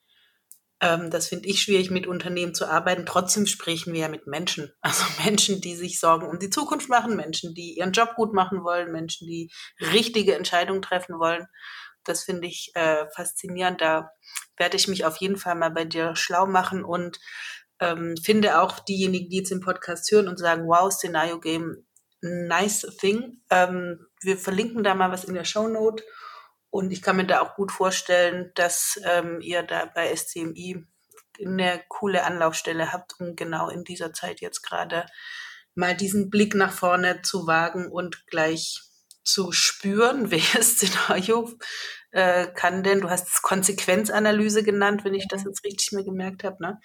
[0.80, 3.06] ähm, das finde ich schwierig, mit Unternehmen zu arbeiten.
[3.06, 4.72] Trotzdem sprechen wir ja mit Menschen.
[4.82, 8.64] Also Menschen, die sich Sorgen um die Zukunft machen, Menschen, die ihren Job gut machen
[8.64, 11.46] wollen, Menschen, die richtige Entscheidungen treffen wollen.
[12.06, 13.82] Das finde ich äh, faszinierend.
[13.82, 14.10] Da
[14.58, 17.18] werde ich mich auf jeden Fall mal bei dir schlau machen und
[17.84, 21.86] ähm, finde auch diejenigen, die jetzt den Podcast hören und sagen, wow, Szenario Game,
[22.22, 23.42] nice thing.
[23.50, 26.04] Ähm, wir verlinken da mal was in der Show Note.
[26.70, 30.86] Und ich kann mir da auch gut vorstellen, dass ähm, ihr da bei SCMI
[31.44, 35.06] eine coole Anlaufstelle habt, um genau in dieser Zeit jetzt gerade
[35.76, 38.82] mal diesen Blick nach vorne zu wagen und gleich
[39.24, 41.52] zu spüren, welches Szenario
[42.12, 46.44] äh, kann denn, du hast es Konsequenzanalyse genannt, wenn ich das jetzt richtig mir gemerkt
[46.44, 46.80] habe, ne?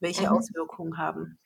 [0.00, 0.28] Welche mhm.
[0.28, 1.38] Auswirkungen haben.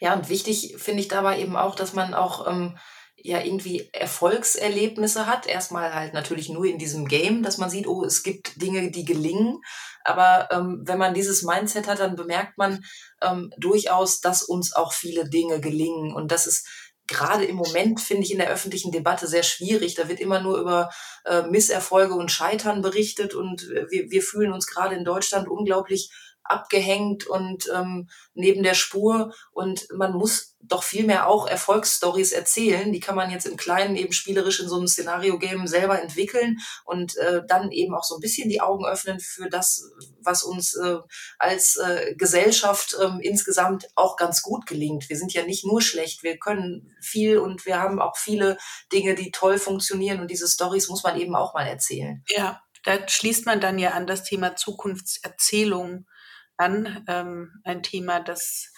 [0.00, 2.76] Ja, und wichtig finde ich dabei eben auch, dass man auch ähm,
[3.16, 5.46] ja irgendwie Erfolgserlebnisse hat.
[5.46, 9.04] Erstmal halt natürlich nur in diesem Game, dass man sieht, oh, es gibt Dinge, die
[9.04, 9.60] gelingen.
[10.04, 12.84] Aber ähm, wenn man dieses Mindset hat, dann bemerkt man
[13.20, 16.12] ähm, durchaus, dass uns auch viele Dinge gelingen.
[16.14, 16.66] Und das ist
[17.06, 19.94] gerade im Moment, finde ich, in der öffentlichen Debatte sehr schwierig.
[19.94, 20.90] Da wird immer nur über
[21.24, 23.34] äh, Misserfolge und Scheitern berichtet.
[23.34, 26.10] Und wir, wir fühlen uns gerade in Deutschland unglaublich
[26.44, 29.34] abgehängt und ähm, neben der Spur.
[29.52, 32.92] Und man muss doch viel mehr auch Erfolgsstories erzählen.
[32.92, 37.16] Die kann man jetzt im Kleinen eben spielerisch in so einem Szenario-Game selber entwickeln und
[37.16, 40.98] äh, dann eben auch so ein bisschen die Augen öffnen für das, was uns äh,
[41.38, 45.08] als äh, Gesellschaft äh, insgesamt auch ganz gut gelingt.
[45.08, 48.56] Wir sind ja nicht nur schlecht, wir können viel und wir haben auch viele
[48.92, 52.22] Dinge, die toll funktionieren und diese Stories muss man eben auch mal erzählen.
[52.28, 56.06] Ja, da schließt man dann ja an das Thema Zukunftserzählung
[56.62, 57.04] an.
[57.08, 58.72] Ähm, ein Thema, das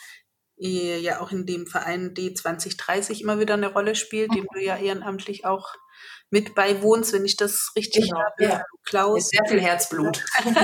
[0.57, 5.45] ja auch in dem Verein D2030 immer wieder eine Rolle spielt, dem du ja ehrenamtlich
[5.45, 5.75] auch
[6.31, 8.45] mit beiwohnst, wenn ich das richtig genau, habe.
[8.45, 8.63] Ja.
[8.85, 9.15] Klaus.
[9.15, 10.25] Mit sehr viel Herzblut.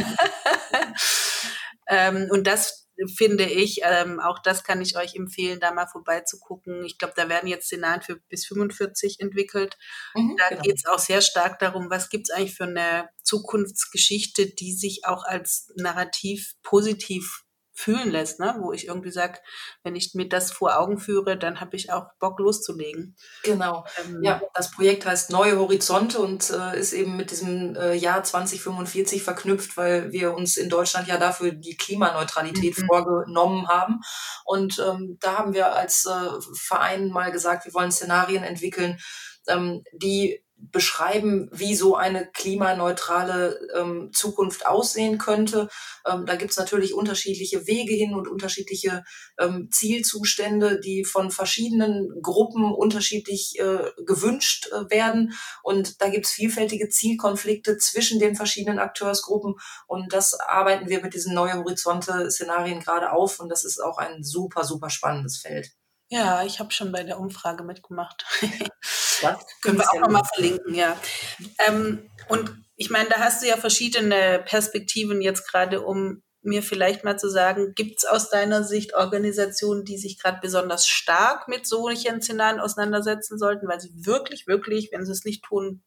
[1.89, 3.81] ähm, und das finde ich.
[3.83, 6.85] Ähm, auch das kann ich euch empfehlen, da mal vorbeizugucken.
[6.85, 9.79] Ich glaube, da werden jetzt Szenarien für bis 45 entwickelt.
[10.15, 10.63] Mhm, da genau.
[10.63, 15.05] geht es auch sehr stark darum, was gibt es eigentlich für eine Zukunftsgeschichte, die sich
[15.05, 17.45] auch als narrativ positiv
[17.81, 18.57] fühlen lässt, ne?
[18.61, 19.39] wo ich irgendwie sage,
[19.83, 23.17] wenn ich mir das vor Augen führe, dann habe ich auch Bock loszulegen.
[23.43, 23.85] Genau.
[24.05, 28.23] Ähm, ja, das Projekt heißt Neue Horizonte und äh, ist eben mit diesem äh, Jahr
[28.23, 32.87] 2045 verknüpft, weil wir uns in Deutschland ja dafür die Klimaneutralität mhm.
[32.87, 34.01] vorgenommen haben.
[34.45, 38.99] Und ähm, da haben wir als äh, Verein mal gesagt, wir wollen Szenarien entwickeln,
[39.49, 45.69] ähm, die beschreiben, wie so eine klimaneutrale ähm, Zukunft aussehen könnte.
[46.07, 49.05] Ähm, da gibt es natürlich unterschiedliche Wege hin und unterschiedliche
[49.39, 55.33] ähm, Zielzustände, die von verschiedenen Gruppen unterschiedlich äh, gewünscht äh, werden.
[55.63, 59.55] Und da gibt es vielfältige Zielkonflikte zwischen den verschiedenen Akteursgruppen.
[59.87, 63.41] Und das arbeiten wir mit diesen Neue Horizonte-Szenarien gerade auf.
[63.41, 65.80] Und das ist auch ein super, super spannendes Feld.
[66.11, 68.25] Ja, ich habe schon bei der Umfrage mitgemacht.
[69.23, 70.99] Ja, Können wir auch nochmal verlinken, ja.
[71.67, 77.05] Ähm, und ich meine, da hast du ja verschiedene Perspektiven jetzt gerade, um mir vielleicht
[77.05, 81.67] mal zu sagen, gibt es aus deiner Sicht Organisationen, die sich gerade besonders stark mit
[81.67, 85.83] solchen Szenarien auseinandersetzen sollten, weil sie wirklich, wirklich, wenn sie es nicht tun,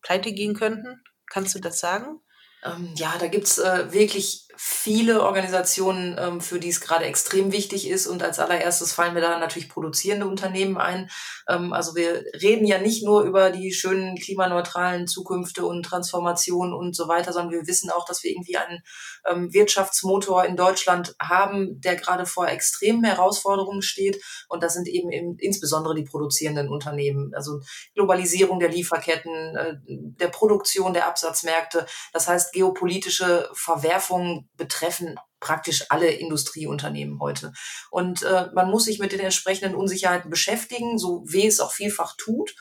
[0.00, 1.02] pleite gehen könnten?
[1.30, 2.20] Kannst du das sagen?
[2.62, 7.88] Ähm, ja, da gibt's äh, wirklich viele Organisationen, ähm, für die es gerade extrem wichtig
[7.88, 8.06] ist.
[8.06, 11.08] Und als allererstes fallen mir da natürlich produzierende Unternehmen ein.
[11.48, 16.94] Ähm, also wir reden ja nicht nur über die schönen klimaneutralen Zukünfte und Transformationen und
[16.94, 18.80] so weiter, sondern wir wissen auch, dass wir irgendwie einen
[19.26, 24.22] ähm, Wirtschaftsmotor in Deutschland haben, der gerade vor extremen Herausforderungen steht.
[24.50, 27.32] Und das sind eben, eben insbesondere die produzierenden Unternehmen.
[27.34, 27.60] Also
[27.94, 31.86] Globalisierung der Lieferketten, äh, der Produktion der Absatzmärkte.
[32.12, 37.52] Das heißt, geopolitische Verwerfungen betreffen praktisch alle Industrieunternehmen heute.
[37.90, 42.14] Und äh, man muss sich mit den entsprechenden Unsicherheiten beschäftigen, so wie es auch vielfach
[42.16, 42.54] tut.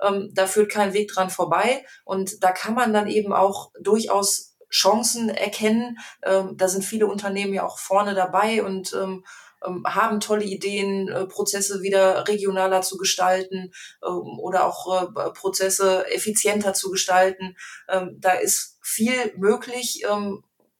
[0.00, 1.84] Ähm, da führt kein Weg dran vorbei.
[2.04, 5.98] Und da kann man dann eben auch durchaus Chancen erkennen.
[6.22, 9.24] Ähm, da sind viele Unternehmen ja auch vorne dabei und ähm,
[9.66, 13.72] ähm haben tolle Ideen, äh, Prozesse wieder regionaler zu gestalten
[14.06, 17.56] ähm, oder auch äh, Prozesse effizienter zu gestalten.
[17.88, 20.04] Ähm, da ist viel möglich.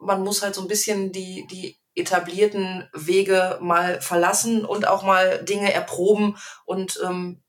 [0.01, 5.45] Man muss halt so ein bisschen die, die etablierten Wege mal verlassen und auch mal
[5.45, 7.43] Dinge erproben und ähm,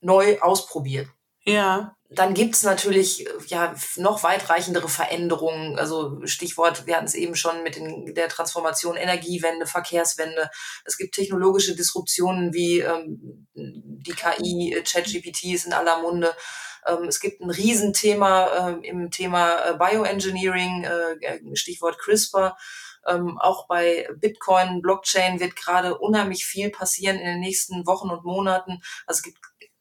[0.00, 1.10] neu ausprobieren.
[1.44, 1.96] Ja.
[2.10, 5.78] Dann gibt's natürlich ja noch weitreichendere Veränderungen.
[5.78, 10.48] Also Stichwort, wir hatten es eben schon mit den, der Transformation Energiewende, Verkehrswende.
[10.86, 16.34] Es gibt technologische Disruptionen wie ähm, die KI, ChatGPT ist in aller Munde.
[16.86, 22.56] Ähm, es gibt ein Riesenthema äh, im Thema äh, Bioengineering, äh, Stichwort CRISPR.
[23.06, 28.24] Ähm, auch bei Bitcoin, Blockchain wird gerade unheimlich viel passieren in den nächsten Wochen und
[28.24, 28.80] Monaten.
[29.06, 29.38] Also es gibt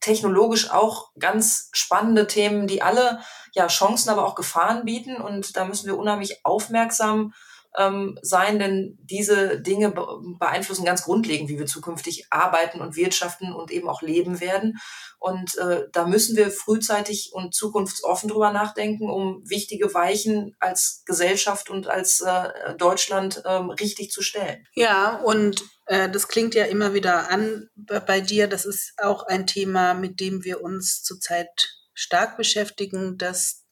[0.07, 3.19] technologisch auch ganz spannende Themen, die alle
[3.53, 5.17] ja Chancen, aber auch Gefahren bieten.
[5.17, 7.33] Und da müssen wir unheimlich aufmerksam
[7.77, 9.91] ähm, sein, denn diese Dinge
[10.39, 14.77] beeinflussen ganz grundlegend, wie wir zukünftig arbeiten und wirtschaften und eben auch leben werden.
[15.19, 21.69] Und äh, da müssen wir frühzeitig und zukunftsoffen drüber nachdenken, um wichtige Weichen als Gesellschaft
[21.69, 24.65] und als äh, Deutschland äh, richtig zu stellen.
[24.75, 27.67] Ja, und äh, das klingt ja immer wieder an
[28.05, 28.47] bei dir.
[28.47, 31.49] Das ist auch ein Thema, mit dem wir uns zurzeit
[31.93, 33.63] stark beschäftigen, dass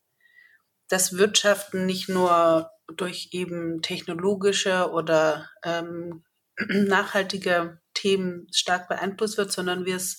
[0.87, 6.23] das Wirtschaften nicht nur durch eben technologische oder ähm,
[6.57, 10.17] nachhaltige Themen stark beeinflusst wird, sondern wir es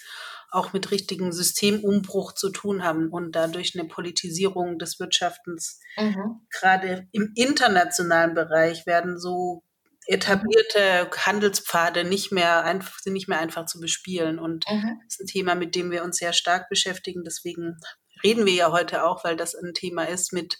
[0.50, 5.80] auch mit richtigen Systemumbruch zu tun haben und dadurch eine Politisierung des Wirtschaftens.
[5.98, 6.46] Mhm.
[6.50, 9.64] Gerade im internationalen Bereich werden so
[10.06, 14.38] etablierte Handelspfade nicht mehr einfach, sind nicht mehr einfach zu bespielen.
[14.38, 15.00] Und mhm.
[15.04, 17.24] das ist ein Thema, mit dem wir uns sehr stark beschäftigen.
[17.24, 17.76] Deswegen
[18.22, 20.58] reden wir ja heute auch, weil das ein Thema ist mit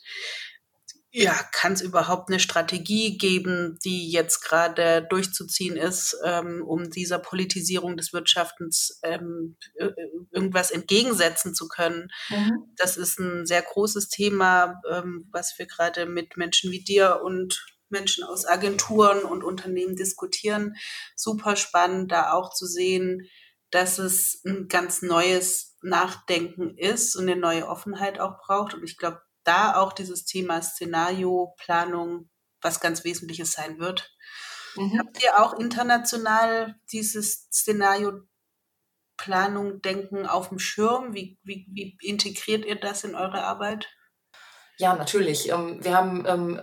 [1.19, 7.19] ja, kann es überhaupt eine Strategie geben, die jetzt gerade durchzuziehen ist, ähm, um dieser
[7.19, 9.57] Politisierung des Wirtschaftens ähm,
[10.31, 12.09] irgendwas entgegensetzen zu können?
[12.29, 12.65] Mhm.
[12.77, 17.65] Das ist ein sehr großes Thema, ähm, was wir gerade mit Menschen wie dir und
[17.89, 20.75] Menschen aus Agenturen und Unternehmen diskutieren.
[21.15, 23.27] Super spannend, da auch zu sehen,
[23.71, 28.75] dass es ein ganz neues Nachdenken ist und eine neue Offenheit auch braucht.
[28.75, 32.31] Und ich glaube, da auch dieses Thema Szenarioplanung
[32.63, 34.17] was ganz Wesentliches sein wird.
[34.77, 34.99] Mhm.
[34.99, 41.15] Habt ihr auch international dieses Szenarioplanung Denken auf dem Schirm?
[41.15, 43.91] Wie, wie, wie integriert ihr das in eure Arbeit?
[44.79, 45.51] Ja, natürlich.
[45.51, 46.61] Ähm, wir haben ähm,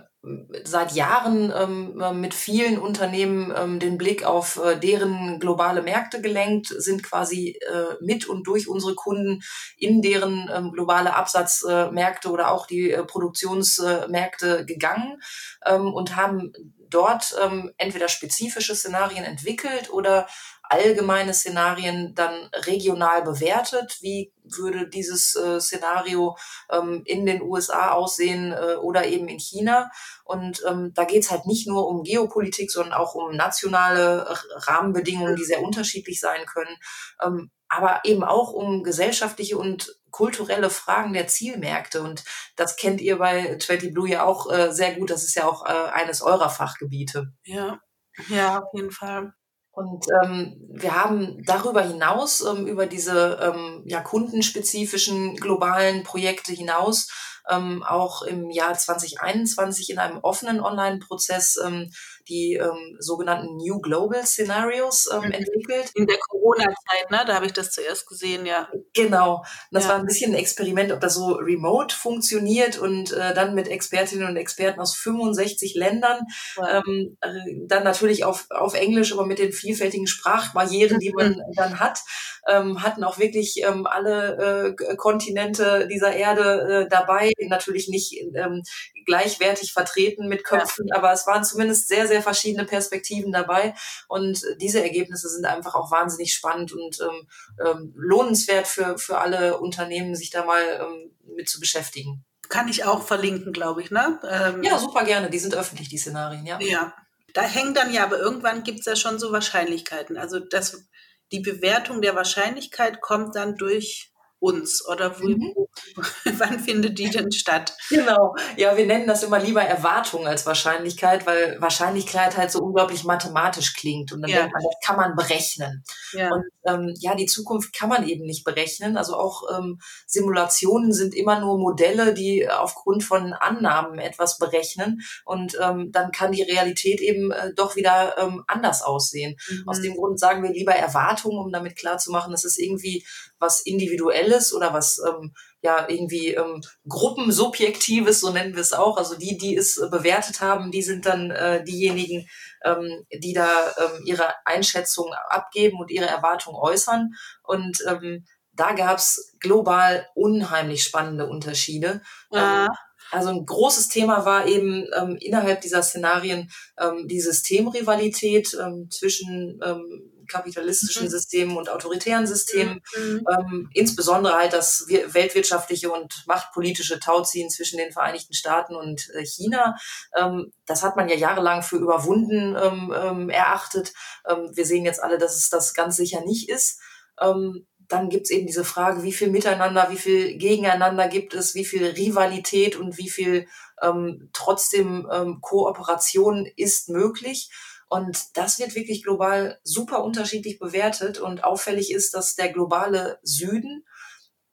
[0.64, 6.68] seit Jahren ähm, mit vielen Unternehmen ähm, den Blick auf äh, deren globale Märkte gelenkt,
[6.68, 9.42] sind quasi äh, mit und durch unsere Kunden
[9.76, 15.20] in deren ähm, globale Absatzmärkte oder auch die äh, Produktionsmärkte gegangen
[15.66, 16.52] ähm, und haben
[16.94, 20.26] dort ähm, entweder spezifische Szenarien entwickelt oder
[20.62, 23.98] allgemeine Szenarien dann regional bewertet.
[24.00, 26.36] Wie würde dieses äh, Szenario
[26.70, 29.90] ähm, in den USA aussehen äh, oder eben in China?
[30.24, 35.36] Und ähm, da geht es halt nicht nur um Geopolitik, sondern auch um nationale Rahmenbedingungen,
[35.36, 36.76] die sehr unterschiedlich sein können.
[37.22, 42.00] Ähm, aber eben auch um gesellschaftliche und kulturelle Fragen der Zielmärkte.
[42.00, 42.22] Und
[42.54, 45.10] das kennt ihr bei 20 Blue ja auch äh, sehr gut.
[45.10, 47.32] Das ist ja auch äh, eines eurer Fachgebiete.
[47.42, 47.80] Ja,
[48.28, 49.34] ja, auf jeden Fall.
[49.72, 57.08] Und ähm, wir haben darüber hinaus, ähm, über diese ähm, ja, kundenspezifischen globalen Projekte hinaus,
[57.50, 61.90] ähm, auch im Jahr 2021 in einem offenen Online-Prozess ähm,
[62.28, 65.32] die ähm, sogenannten New Global Scenarios ähm, mhm.
[65.32, 65.90] entwickelt.
[65.94, 67.24] In der Corona-Zeit, ne?
[67.26, 68.68] Da habe ich das zuerst gesehen, ja.
[68.94, 69.44] Genau.
[69.70, 69.90] Das ja.
[69.90, 74.28] war ein bisschen ein Experiment, ob das so remote funktioniert und äh, dann mit Expertinnen
[74.28, 76.20] und Experten aus 65 Ländern.
[76.56, 76.82] Wow.
[76.86, 81.42] Ähm, äh, dann natürlich auf, auf Englisch, aber mit den vielfältigen Sprachbarrieren, die man mhm.
[81.56, 82.00] dann hat,
[82.48, 87.32] ähm, hatten auch wirklich ähm, alle äh, Kontinente dieser Erde äh, dabei.
[87.48, 88.62] Natürlich nicht ähm,
[89.06, 90.96] gleichwertig vertreten mit Köpfen, ja.
[90.96, 93.74] aber es waren zumindest sehr, sehr verschiedene Perspektiven dabei.
[94.08, 97.28] Und diese Ergebnisse sind einfach auch wahnsinnig spannend und ähm,
[97.64, 102.24] ähm, lohnenswert für, für alle Unternehmen, sich da mal ähm, mit zu beschäftigen.
[102.48, 104.18] Kann ich auch verlinken, glaube ich, ne?
[104.28, 105.30] Ähm, ja, super gerne.
[105.30, 106.58] Die sind öffentlich, die Szenarien, ja.
[106.60, 106.94] Ja.
[107.32, 110.16] Da hängen dann ja, aber irgendwann gibt es ja schon so Wahrscheinlichkeiten.
[110.16, 110.84] Also das,
[111.32, 114.13] die Bewertung der Wahrscheinlichkeit kommt dann durch
[114.44, 115.54] uns oder wo, mhm.
[116.38, 117.74] wann findet die denn statt?
[117.88, 123.04] Genau, ja, wir nennen das immer lieber Erwartung als Wahrscheinlichkeit, weil Wahrscheinlichkeit halt so unglaublich
[123.04, 124.40] mathematisch klingt und dann ja.
[124.40, 125.82] denkt man, das kann man berechnen.
[126.12, 126.30] Ja.
[126.30, 128.96] Und ähm, ja, die Zukunft kann man eben nicht berechnen.
[128.96, 135.56] Also auch ähm, Simulationen sind immer nur Modelle, die aufgrund von Annahmen etwas berechnen und
[135.60, 139.36] ähm, dann kann die Realität eben äh, doch wieder ähm, anders aussehen.
[139.48, 139.68] Mhm.
[139.68, 143.04] Aus dem Grund sagen wir lieber Erwartung, um damit klarzumachen, es ist irgendwie
[143.44, 148.96] was Individuelles oder was ähm, ja irgendwie ähm, Gruppensubjektives, so nennen wir es auch.
[148.96, 152.26] Also die, die es äh, bewertet haben, die sind dann äh, diejenigen,
[152.64, 157.10] ähm, die da ähm, ihre Einschätzung abgeben und ihre Erwartungen äußern.
[157.42, 162.00] Und ähm, da gab's global unheimlich spannende Unterschiede.
[162.30, 162.66] Ja.
[162.66, 162.70] Ähm,
[163.10, 169.60] also ein großes Thema war eben ähm, innerhalb dieser Szenarien ähm, die Systemrivalität ähm, zwischen
[169.62, 171.10] ähm, kapitalistischen mhm.
[171.10, 172.82] Systemen und autoritären Systemen.
[172.96, 173.24] Mhm.
[173.30, 179.76] Ähm, insbesondere halt das weltwirtschaftliche und machtpolitische Tauziehen zwischen den Vereinigten Staaten und äh, China.
[180.16, 183.92] Ähm, das hat man ja jahrelang für überwunden ähm, ähm erachtet.
[184.28, 186.80] Ähm, wir sehen jetzt alle, dass es das ganz sicher nicht ist.
[187.20, 191.54] Ähm, dann gibt es eben diese Frage, wie viel Miteinander, wie viel Gegeneinander gibt es,
[191.54, 193.46] wie viel Rivalität und wie viel
[193.82, 197.50] ähm, trotzdem ähm, Kooperation ist möglich.
[197.88, 201.18] Und das wird wirklich global super unterschiedlich bewertet.
[201.18, 203.84] Und auffällig ist, dass der globale Süden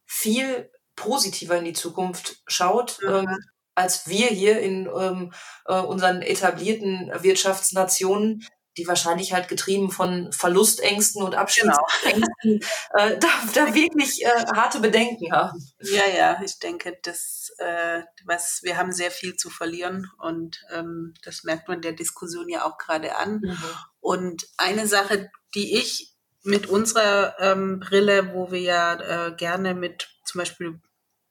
[0.06, 3.13] viel positiver in die Zukunft schaut, mhm.
[3.13, 3.38] ähm,
[3.76, 5.32] als wir hier in ähm,
[5.65, 8.46] äh, unseren etablierten Wirtschaftsnationen,
[8.77, 12.65] die wahrscheinlich halt getrieben von Verlustängsten und Abschiedsängsten genau.
[12.93, 15.60] äh, da, da wirklich äh, harte Bedenken haben.
[15.81, 21.13] Ja, ja, ich denke, das, äh, was, wir haben sehr viel zu verlieren und ähm,
[21.23, 23.41] das merkt man der Diskussion ja auch gerade an.
[23.43, 23.57] Mhm.
[23.99, 30.10] Und eine Sache, die ich mit unserer ähm, Brille, wo wir ja äh, gerne mit
[30.25, 30.81] zum Beispiel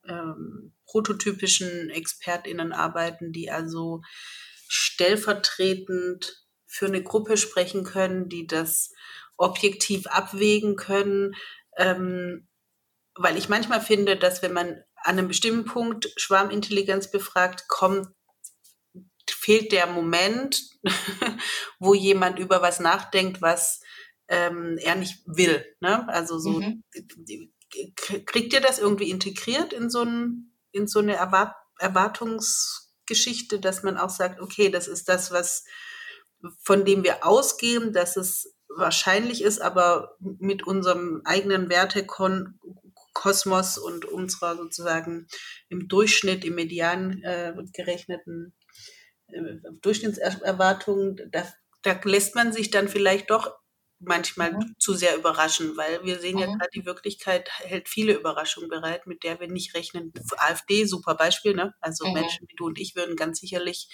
[0.06, 4.02] ähm, prototypischen ExpertInnen arbeiten, die also
[4.68, 6.40] stellvertretend
[6.70, 8.92] für eine Gruppe sprechen können, die das
[9.36, 11.34] objektiv abwägen können.
[11.76, 12.48] Ähm,
[13.16, 18.08] weil ich manchmal finde, dass wenn man an einem bestimmten Punkt Schwarmintelligenz befragt, kommt,
[19.28, 20.62] fehlt der Moment,
[21.80, 23.80] wo jemand über was nachdenkt, was
[24.28, 25.64] ähm, er nicht will.
[25.80, 26.08] Ne?
[26.08, 26.84] Also so mhm.
[28.26, 33.96] kriegt ihr das irgendwie integriert in so, ein, in so eine Erwart Erwartungsgeschichte, dass man
[33.96, 35.64] auch sagt, okay, das ist das, was
[36.60, 44.56] von dem wir ausgehen, dass es wahrscheinlich ist, aber mit unserem eigenen Wertekosmos und unserer
[44.56, 45.26] sozusagen
[45.68, 48.54] im Durchschnitt, im Median äh, gerechneten
[49.28, 51.44] äh, Durchschnittserwartung, da,
[51.82, 53.52] da lässt man sich dann vielleicht doch
[54.00, 54.74] manchmal mhm.
[54.78, 56.40] zu sehr überraschen, weil wir sehen mhm.
[56.40, 60.12] ja gerade, die Wirklichkeit hält viele Überraschungen bereit, mit der wir nicht rechnen.
[60.38, 61.74] AfD, super Beispiel, ne?
[61.80, 62.14] Also mhm.
[62.14, 63.88] Menschen wie du und ich würden ganz sicherlich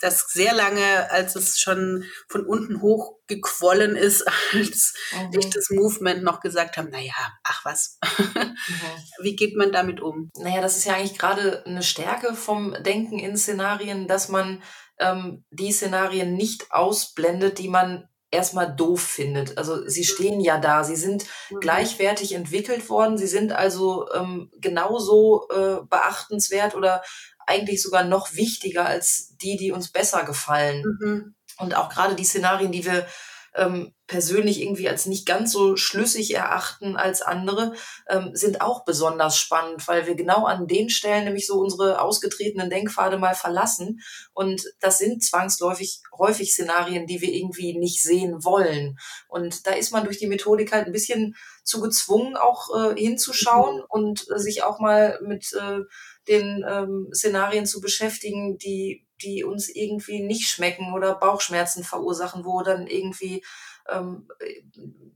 [0.00, 5.38] das sehr lange, als es schon von unten hoch gequollen ist, als mhm.
[5.38, 7.12] echtes Movement noch gesagt haben, naja,
[7.42, 7.98] ach was.
[8.18, 8.56] Mhm.
[9.22, 10.30] Wie geht man damit um?
[10.36, 14.62] Naja, das ist ja eigentlich gerade eine Stärke vom Denken in Szenarien, dass man
[14.98, 19.56] ähm, die Szenarien nicht ausblendet, die man erstmal doof findet.
[19.56, 20.04] Also sie mhm.
[20.04, 21.60] stehen ja da, sie sind mhm.
[21.60, 27.02] gleichwertig entwickelt worden, sie sind also ähm, genauso äh, beachtenswert oder
[27.46, 30.84] eigentlich sogar noch wichtiger als die, die uns besser gefallen.
[31.00, 31.34] Mhm.
[31.58, 33.06] Und auch gerade die Szenarien, die wir
[33.54, 37.74] ähm, persönlich irgendwie als nicht ganz so schlüssig erachten als andere,
[38.08, 42.68] ähm, sind auch besonders spannend, weil wir genau an den Stellen nämlich so unsere ausgetretenen
[42.68, 44.00] Denkpfade mal verlassen.
[44.32, 48.98] Und das sind zwangsläufig häufig Szenarien, die wir irgendwie nicht sehen wollen.
[49.28, 53.76] Und da ist man durch die Methodik halt ein bisschen zu gezwungen, auch äh, hinzuschauen
[53.76, 53.84] mhm.
[53.88, 55.80] und äh, sich auch mal mit äh,
[56.28, 62.62] den ähm, Szenarien zu beschäftigen, die, die uns irgendwie nicht schmecken oder Bauchschmerzen verursachen, wo
[62.62, 63.44] dann irgendwie
[63.88, 64.28] ähm,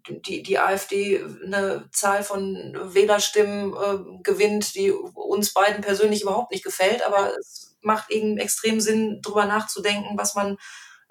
[0.09, 6.65] die, die AfD eine Zahl von Wählerstimmen äh, gewinnt, die uns beiden persönlich überhaupt nicht
[6.65, 10.59] gefällt, aber es macht eben extrem Sinn, drüber nachzudenken, was man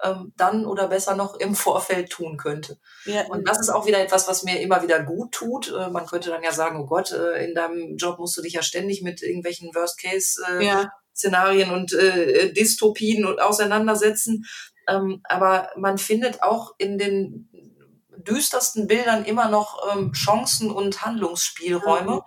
[0.02, 2.78] ähm, dann oder besser noch im Vorfeld tun könnte.
[3.04, 5.72] Ja, und das ist auch wieder etwas, was mir immer wieder gut tut.
[5.72, 8.52] Äh, man könnte dann ja sagen, oh Gott, äh, in deinem Job musst du dich
[8.52, 10.92] ja ständig mit irgendwelchen Worst-Case-Szenarien äh, ja.
[11.70, 14.44] Und äh, Dystopien auseinandersetzen.
[14.88, 17.48] Ähm, aber man findet auch in den
[18.26, 22.16] düstersten Bildern immer noch ähm, Chancen und Handlungsspielräume.
[22.16, 22.20] Mhm.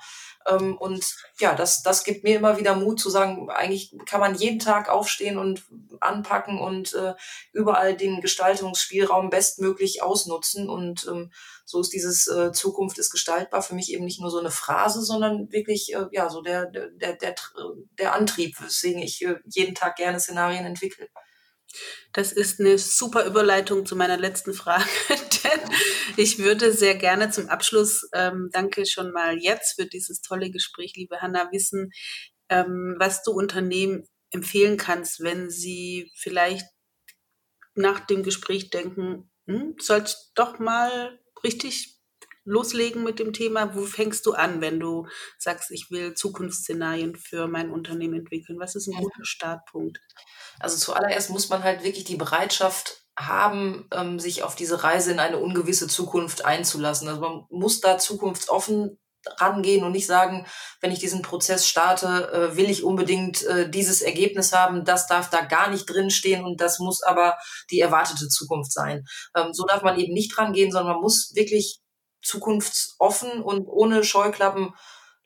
[0.47, 4.35] Ähm, und ja, das, das gibt mir immer wieder Mut zu sagen, eigentlich kann man
[4.35, 5.63] jeden Tag aufstehen und
[5.99, 7.13] anpacken und äh,
[7.53, 10.69] überall den Gestaltungsspielraum bestmöglich ausnutzen.
[10.69, 11.31] Und ähm,
[11.65, 15.01] so ist dieses äh, Zukunft ist gestaltbar für mich eben nicht nur so eine Phrase,
[15.01, 17.35] sondern wirklich äh, ja so der, der, der,
[17.97, 21.07] der Antrieb, weswegen ich äh, jeden Tag gerne Szenarien entwickle.
[22.13, 25.59] Das ist eine super Überleitung zu meiner letzten Frage, denn
[26.17, 30.93] ich würde sehr gerne zum Abschluss, ähm, danke schon mal jetzt für dieses tolle Gespräch,
[30.95, 31.91] liebe Hanna, wissen,
[32.49, 36.65] ähm, was du Unternehmen empfehlen kannst, wenn sie vielleicht
[37.75, 42.01] nach dem Gespräch denken, hm, sollst doch mal richtig
[42.43, 43.75] loslegen mit dem Thema?
[43.75, 45.07] Wo fängst du an, wenn du
[45.37, 48.59] sagst, ich will Zukunftsszenarien für mein Unternehmen entwickeln?
[48.59, 49.99] Was ist ein guter Startpunkt?
[50.61, 55.19] Also zuallererst muss man halt wirklich die Bereitschaft haben, ähm, sich auf diese Reise in
[55.19, 57.07] eine ungewisse Zukunft einzulassen.
[57.07, 58.97] Also man muss da zukunftsoffen
[59.37, 60.47] rangehen und nicht sagen,
[60.79, 65.29] wenn ich diesen Prozess starte, äh, will ich unbedingt äh, dieses Ergebnis haben, das darf
[65.29, 67.37] da gar nicht drinstehen und das muss aber
[67.69, 69.05] die erwartete Zukunft sein.
[69.35, 71.81] Ähm, so darf man eben nicht rangehen, sondern man muss wirklich
[72.23, 74.73] zukunftsoffen und ohne Scheuklappen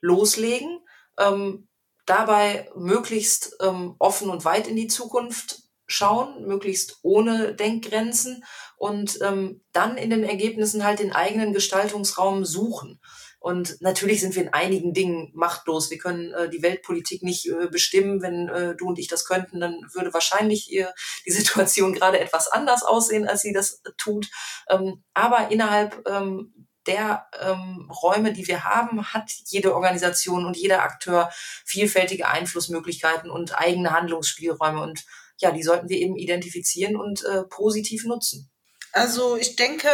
[0.02, 0.80] loslegen.
[1.18, 1.68] Ähm,
[2.06, 8.44] dabei möglichst ähm, offen und weit in die Zukunft schauen, möglichst ohne Denkgrenzen
[8.78, 13.00] und ähm, dann in den Ergebnissen halt den eigenen Gestaltungsraum suchen.
[13.40, 15.92] Und natürlich sind wir in einigen Dingen machtlos.
[15.92, 18.24] Wir können äh, die Weltpolitik nicht äh, bestimmen.
[18.24, 20.88] Wenn äh, du und ich das könnten, dann würde wahrscheinlich äh,
[21.28, 24.32] die Situation gerade etwas anders aussehen, als sie das tut.
[24.68, 30.84] Ähm, aber innerhalb ähm, der ähm, Räume, die wir haben, hat jede Organisation und jeder
[30.84, 31.30] Akteur
[31.66, 34.82] vielfältige Einflussmöglichkeiten und eigene Handlungsspielräume.
[34.82, 35.06] Und
[35.40, 38.50] ja, die sollten wir eben identifizieren und äh, positiv nutzen.
[38.92, 39.90] Also ich denke,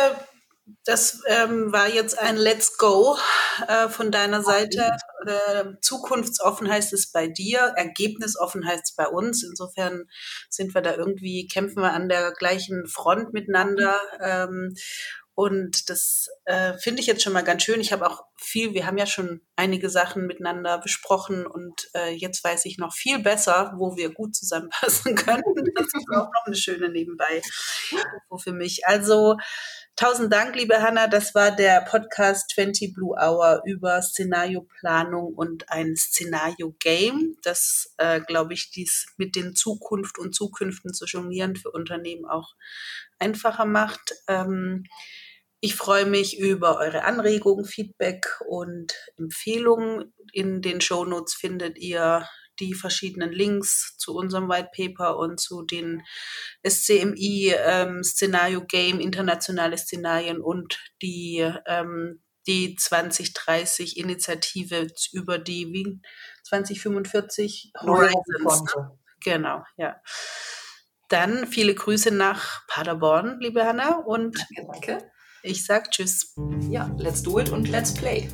[0.85, 3.17] das ähm, war jetzt ein Let's Go
[3.67, 4.95] äh, von deiner Seite.
[5.25, 9.43] Äh, zukunftsoffen heißt es bei dir, ergebnisoffen heißt es bei uns.
[9.43, 10.05] Insofern
[10.49, 13.99] sind wir da irgendwie, kämpfen wir an der gleichen Front miteinander.
[14.21, 14.75] Ähm,
[15.41, 17.81] und das äh, finde ich jetzt schon mal ganz schön.
[17.81, 22.43] Ich habe auch viel, wir haben ja schon einige Sachen miteinander besprochen und äh, jetzt
[22.43, 25.41] weiß ich noch viel besser, wo wir gut zusammenpassen können.
[25.75, 27.41] Das ist auch noch eine schöne nebenbei
[28.37, 28.85] für mich.
[28.85, 29.37] Also
[29.95, 31.07] tausend Dank, liebe Hanna.
[31.07, 38.53] Das war der Podcast 20 Blue Hour über Szenarioplanung und ein Szenario-Game, das, äh, glaube
[38.53, 42.53] ich, dies mit den Zukunft und Zukünften zu jonglieren für Unternehmen auch
[43.21, 44.15] einfacher macht.
[44.27, 44.85] Ähm,
[45.63, 50.11] ich freue mich über eure Anregungen, Feedback und Empfehlungen.
[50.33, 52.27] In den Show Notes findet ihr
[52.59, 56.01] die verschiedenen Links zu unserem White Paper und zu den
[56.67, 66.01] SCMI ähm, Szenario Game, internationale Szenarien und die, ähm, die 2030 Initiative über die wie
[66.43, 68.73] 2045 Horizons.
[69.23, 70.01] Genau, ja.
[71.07, 73.97] Dann viele Grüße nach Paderborn, liebe Hanna.
[73.97, 75.10] Und danke, danke.
[75.43, 76.35] Ich sag Tschüss.
[76.69, 78.27] Ja, let's do it und let's play.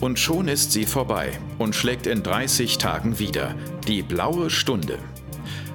[0.00, 3.54] Und schon ist sie vorbei und schlägt in 30 Tagen wieder.
[3.86, 4.98] Die blaue Stunde.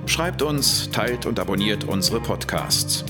[0.06, 3.04] Schreibt uns, teilt und abonniert unsere Podcasts.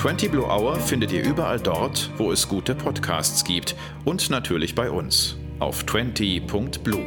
[0.00, 4.90] 20 Blue Hour findet ihr überall dort, wo es gute Podcasts gibt und natürlich bei
[4.90, 7.04] uns auf 20.blue.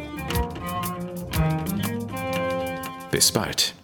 [3.12, 3.76] Bis bald.